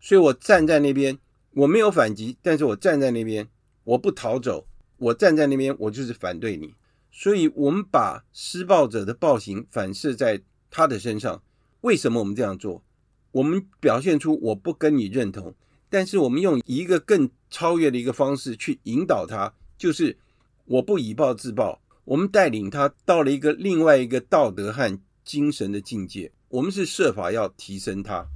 [0.00, 1.16] 所以我站在那边，
[1.58, 3.48] 我没有反击，但是我站在那边，
[3.82, 4.64] 我不逃走，
[4.96, 6.72] 我站在那边，我就是反对你。
[7.10, 10.40] 所以，我们把施暴者的暴行反射在
[10.70, 11.42] 他的身上。
[11.80, 12.84] 为什么我们这样做？
[13.32, 15.52] 我们表现出我不跟你认同，
[15.90, 20.16] 但是我们用一个更超越的一个方式去引导他，就是
[20.64, 21.80] 我不以暴制暴。
[22.04, 26.30] 我们带领他到了一个另外一个道德和精神的境界。
[26.50, 28.28] 我们是设法要提升他。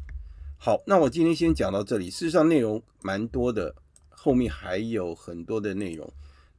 [0.65, 2.09] 好，那我今天先讲到这里。
[2.09, 3.75] 事实上，内容蛮多的，
[4.11, 6.09] 后面还有很多的内容。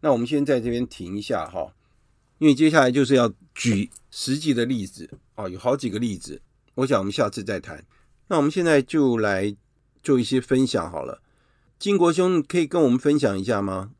[0.02, 1.74] 那我们先在这边停一下哈。
[2.38, 6.42] 因为接下来就是要举实际的例子啊，有好几个例子，
[6.76, 7.82] 我想我们下次再谈。
[8.28, 9.56] 那我们现在就来
[10.04, 11.22] 做一些分享好了。
[11.80, 13.94] 金国兄可以跟我们分享一下吗？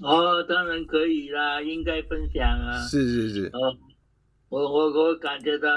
[0.00, 2.86] 哦，当然可以啦，应该分享啊。
[2.86, 3.46] 是是是。
[3.46, 3.74] 哦，
[4.48, 5.68] 我我我感觉到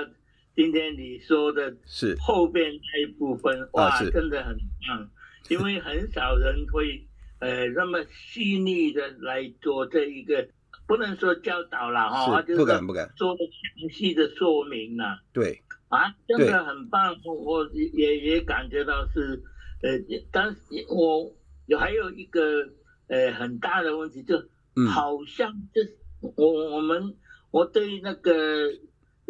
[0.61, 2.15] 今天你说的是。
[2.19, 4.55] 后边那一部分，哇，真的很
[4.87, 5.09] 棒，
[5.49, 7.03] 因为很少人会
[7.39, 10.47] 呃那么细腻的来做这一个。
[10.87, 13.11] 不能说教导了哈，不敢不敢。
[13.15, 15.21] 做详细的说明了。
[15.33, 15.61] 对。
[15.87, 19.41] 啊，真的很棒，我也也感觉到是
[19.81, 19.91] 呃，
[20.31, 20.59] 但是
[20.89, 21.33] 我
[21.65, 22.67] 有还有一个
[23.07, 24.37] 呃很大的问题，就
[24.93, 25.97] 好像就是
[26.35, 27.15] 我我们
[27.51, 28.69] 我对那个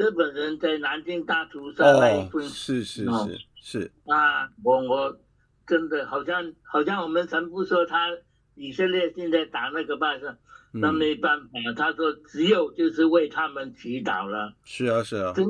[0.01, 5.19] 日本人在南京大屠杀那一份是是是是啊，我我
[5.67, 8.07] 真的好像好像我们全部说他
[8.55, 10.35] 以色列现在打那个巴士。
[10.73, 14.53] 那没办法，他说只有就是为他们祈祷了。
[14.63, 15.33] 是啊，是啊。
[15.33, 15.45] 真，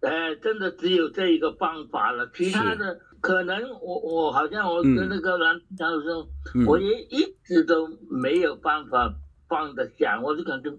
[0.00, 2.26] 哎，真的只有这一个方法了。
[2.32, 6.26] 其他的可能我我好像我跟那个兰教授，
[6.66, 9.14] 我也一直都没有办法
[9.46, 10.18] 放得下。
[10.22, 10.70] 我就感觉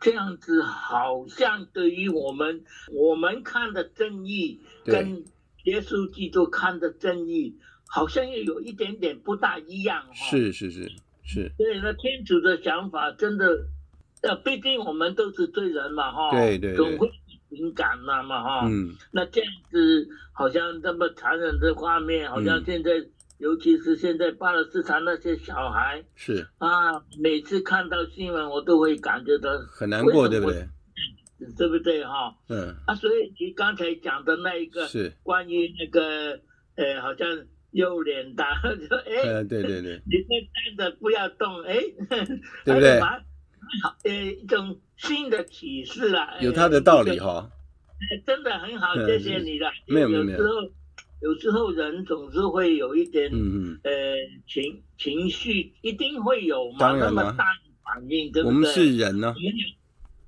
[0.00, 5.24] 这样子好像对于我们我们看的正义，跟
[5.64, 10.04] 耶稣基督看的正义，好像又有一点点不大一样。
[10.12, 10.90] 是是是。
[11.30, 13.66] 是，对，那天主的想法真的，
[14.22, 17.06] 呃，毕竟我们都是罪人嘛，哈，对对，总会
[17.50, 30.68] 敏感了嘛，哈，嗯，那这样子好像这么残忍的画面，好像现在，嗯、尤其是现在巴勒斯坦那些小孩，是啊，每次看到新闻，我都会感觉到很难过，对不对？
[31.56, 32.34] 对不对，哈？
[32.48, 36.40] 嗯，啊，所以你刚才讲的那一个是关于那个，
[36.76, 37.26] 呃，好像。
[37.72, 41.74] 右脸打，说 哎，嗯，对对对，你在站着不要动，哎，
[42.64, 42.98] 对不对？
[42.98, 43.14] 好，
[44.04, 47.46] 呃，一种新的启示啦，有他的道理哈。
[48.26, 49.70] 真的很好，谢谢你了。
[49.86, 50.38] 没有没有没有。
[50.38, 50.62] 有时候，
[51.20, 53.90] 有时候人总是会有一点，嗯嗯，呃，
[54.46, 57.44] 情情绪一定会有嘛，那么大
[57.84, 58.54] 反应，对不对？
[58.54, 59.34] 我们是人呢。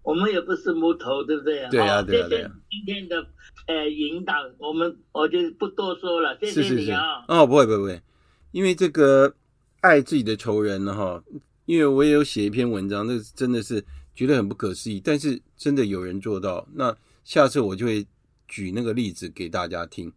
[0.03, 1.69] 我们也不是木头，对不对？
[1.71, 3.25] 对啊，对啊，对啊今天的
[3.67, 6.37] 呃引导，我们我就不多说了。
[6.41, 7.23] 谢谢你啊。
[7.29, 8.03] 哦，不会不会不会，
[8.51, 9.33] 因为这个
[9.83, 11.23] 爱自己的仇人呢，哈，
[11.67, 13.85] 因为我也有写一篇文章，那真的是
[14.15, 16.67] 觉得很不可思议，但是真的有人做到。
[16.75, 18.05] 那下次我就会
[18.49, 20.11] 举那个例子给大家听。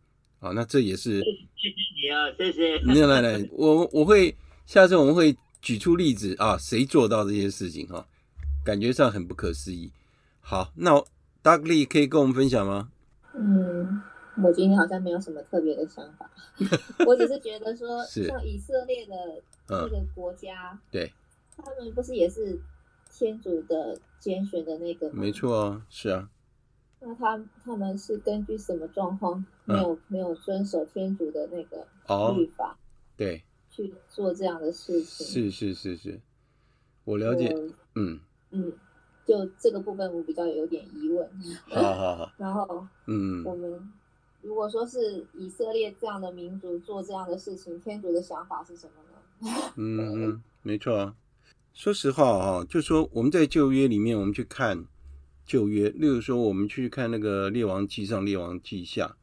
[0.44, 2.78] 啊，那这也是谢谢你啊，谢谢。
[2.80, 4.36] 来来来，我我会
[4.66, 8.06] 下次我们会举出例子啊，谁做到这些事情哈。
[8.66, 9.90] 感觉上很不可思议。
[10.42, 10.92] 好，那
[11.42, 12.90] Dudley 可以跟我们分享吗？
[13.34, 14.02] 嗯，
[14.44, 16.30] 我今天好像没有什么特别的想法，
[17.08, 19.16] 我只是觉得说， 像以色列的
[19.68, 21.14] 这个国家，嗯、对，
[21.56, 22.60] 他们不是也是
[23.14, 25.14] 天主的拣选的那个吗？
[25.16, 26.30] 没错啊，是啊。
[27.06, 31.86] 那他他们是根据什么状况没有、嗯、没有遵守天主的那个
[32.36, 32.72] 律法？
[32.72, 32.76] 哦、
[33.18, 35.28] 对，去做这样的事情？
[35.28, 36.22] 是是是是，
[37.04, 37.54] 我了解，
[37.96, 38.20] 嗯。
[38.52, 38.72] 嗯，
[39.26, 41.30] 就这个部分我比较有点疑问。
[41.68, 42.32] 好好好。
[42.38, 43.92] 然后，嗯，我们
[44.42, 49.74] 如果说是以色列这样的民族做这样的事情，天主的想法是什么呢？
[49.76, 51.16] 嗯嗯，没错啊。
[51.74, 54.86] 说实话哈，就说我们在旧约里面，我们去看
[55.46, 59.16] 旧约，例如说我们去看那个列王记上、列王记下，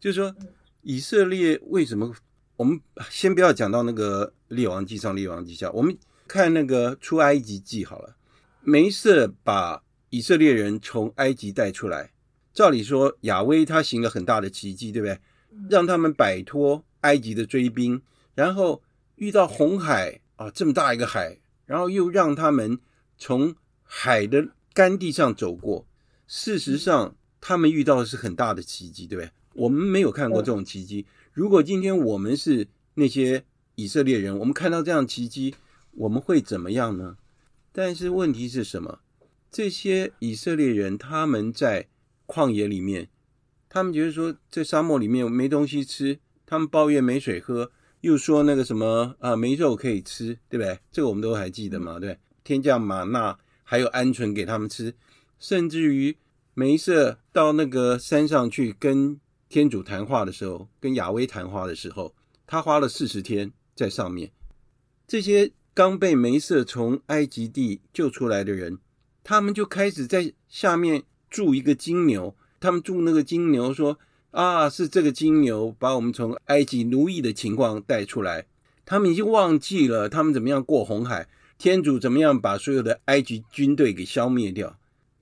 [0.00, 0.34] 就是说
[0.82, 2.14] 以色列为什么？
[2.56, 5.96] 我们先不要讲到那个列王记上、列王记下，我们
[6.26, 8.16] 看那个出埃及记好了。
[8.62, 12.12] 梅瑟把以色列人从埃及带出来，
[12.54, 15.20] 照理说亚威他行了很大的奇迹，对不对？
[15.68, 18.00] 让他们摆脱埃及的追兵，
[18.34, 18.82] 然后
[19.16, 22.78] 遇到红海啊，这么大一个海，然后又让他们
[23.18, 25.86] 从海的干地上走过。
[26.26, 29.30] 事实上，他们遇到的是很大的奇迹，对不对？
[29.54, 31.06] 我们没有看过这种奇迹。
[31.32, 33.42] 如果今天我们是那些
[33.76, 35.54] 以色列人，我们看到这样的奇迹，
[35.92, 37.16] 我们会怎么样呢？
[37.72, 38.98] 但是问题是什么？
[39.50, 41.88] 这些以色列人他们在
[42.26, 43.08] 旷野里面，
[43.70, 47.72] 他们觉得说在沙漠里面没东西吃，他们抱怨没水喝，
[48.02, 50.78] 又说那个什么啊没肉可以吃，对不对？
[50.92, 52.18] 这个我们都还记得嘛，对？
[52.44, 54.94] 天降玛纳，还有鹌鹑给他们吃，
[55.38, 56.16] 甚至于
[56.54, 62.14] 梅瑟到那个山上去跟天主谈话的时候，跟亚威谈话的时候，
[62.46, 64.30] 他花了四十天在上面，
[65.06, 65.52] 这些。
[65.76, 68.78] 刚被梅瑟从埃及地救出来的人，
[69.22, 72.34] 他们就开始在下面住一个金牛。
[72.58, 73.98] 他们住那个金牛说
[74.32, 78.46] ：“啊，是这个金牛把我们从埃及奴役的情况带出来。”
[78.86, 81.28] 他们已经忘记了他们怎么样过红海，
[81.58, 84.78] 天主怎么样把所有的埃及军队给消灭掉。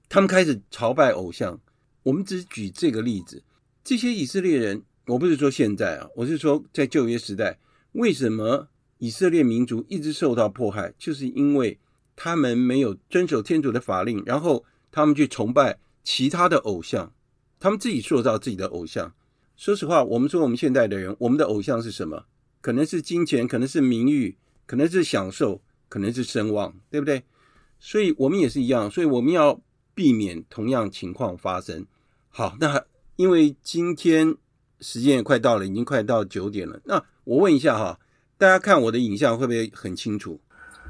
[0.09, 1.61] 他们开始朝拜偶像。
[2.03, 3.43] 我们只举这个例子。
[3.83, 7.59] 这些以色列人，我不是说现在啊，我是说在旧约时代，
[7.93, 8.69] 为什么？
[8.99, 11.79] 以色列民族一直受到迫害，就是因为
[12.17, 17.13] 他们没有遵守天主的法令，然后他们去崇拜其他的偶像，
[17.59, 19.13] 他们自己塑造自己的偶像。
[19.57, 22.25] 说实话，我们说我们现代的人，我们的偶像是什么？
[22.61, 27.23] 可能是金钱，可能是名誉，可能是享受，可能是声望，对不对？
[27.79, 29.61] 所以我们也是一样，所以我们要
[29.95, 31.87] 避免同样情况发生。
[32.31, 32.83] 好，那
[33.17, 34.35] 因为今天
[34.81, 36.81] 时间也快到了，已经快到九点了。
[36.85, 38.01] 那我问一下哈，
[38.39, 40.41] 大家看我的影像会不会很清楚？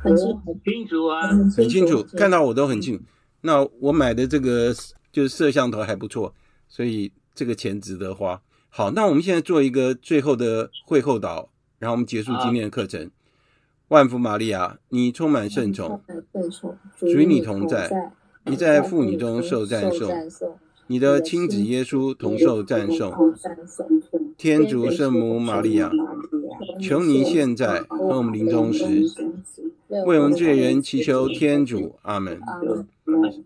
[0.03, 3.05] 很清很清楚啊，很清楚，看到我都很清楚。
[3.41, 4.75] 那我买的这个
[5.11, 6.35] 就是摄像头还不错，
[6.69, 8.41] 所以这个钱值得花。
[8.69, 13.11] 好，那我们现在做一个最后的会后导，然后我们结束今天的课程。
[13.89, 16.01] 万福玛利亚，你充满圣宠，
[16.99, 18.13] 主与你同在，
[18.45, 20.11] 你在妇女中受赞颂。
[20.87, 23.35] 你的亲子耶稣同受赞颂，
[24.37, 25.91] 天主圣母玛利亚，
[26.83, 28.85] 求你现在和我们临终时，
[30.07, 31.95] 为我们罪人祈求天主。
[32.03, 32.39] 阿门。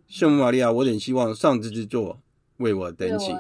[0.09, 2.19] 圣母玛利亚，我等希望上智之作
[2.57, 3.33] 为我等起。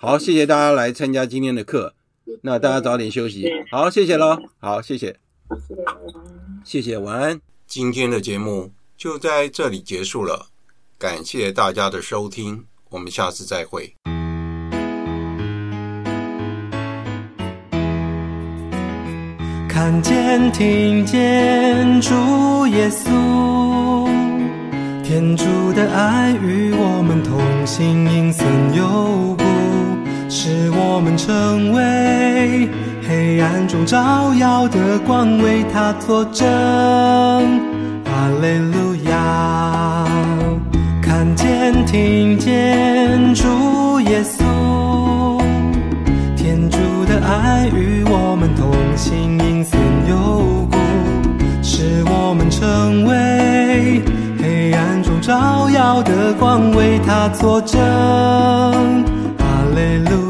[0.00, 1.94] 好，谢谢大家来参加今天的课，
[2.42, 3.48] 那大家早点休息。
[3.70, 4.38] 好，谢谢喽。
[4.58, 5.25] 好，谢谢。
[6.64, 7.40] 谢谢，晚安。
[7.66, 10.46] 今天的节目就在这里结束了，
[10.98, 12.64] 感谢大家的收听。
[12.90, 13.94] 我们下次再会。
[19.68, 22.14] 看见、听见主
[22.68, 24.08] 耶稣，
[25.04, 25.44] 天主
[25.74, 29.44] 的爱与我们同行，阴森幽谷，
[30.30, 32.68] 使我们成为
[33.08, 36.44] 黑暗中照耀的光，为他作证。
[38.04, 40.04] 哈利路亚。
[41.00, 45.40] 看见、听见主耶稣，
[46.36, 50.76] 天主的爱与我们同行，阴森幽谷，
[51.62, 54.02] 使我们成为
[54.42, 57.80] 黑暗中照耀的光，为他作证。
[59.38, 59.44] 哈
[59.76, 60.25] 利路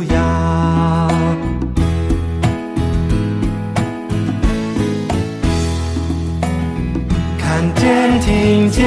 [7.87, 8.85] 天、听见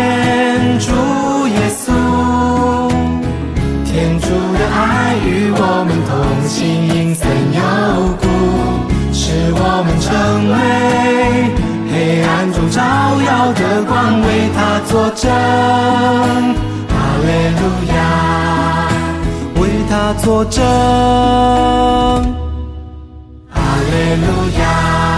[0.77, 0.91] 主
[1.47, 1.87] 耶稣，
[3.85, 5.15] 天主的爱。
[5.25, 6.11] 与我们同
[6.45, 7.61] 行，阴森幽
[8.19, 8.27] 谷，
[9.13, 10.11] 使我们成
[10.51, 10.53] 为
[11.89, 11.93] 黑
[12.23, 12.81] 暗中照
[13.21, 15.31] 耀的光，为他作证。
[16.89, 16.93] 哈
[17.23, 17.61] 利路
[17.95, 17.97] 亚，
[19.61, 20.61] 为他作证。
[23.49, 23.55] 哈
[23.89, 23.93] 利
[24.25, 24.27] 路
[24.59, 25.08] 亚。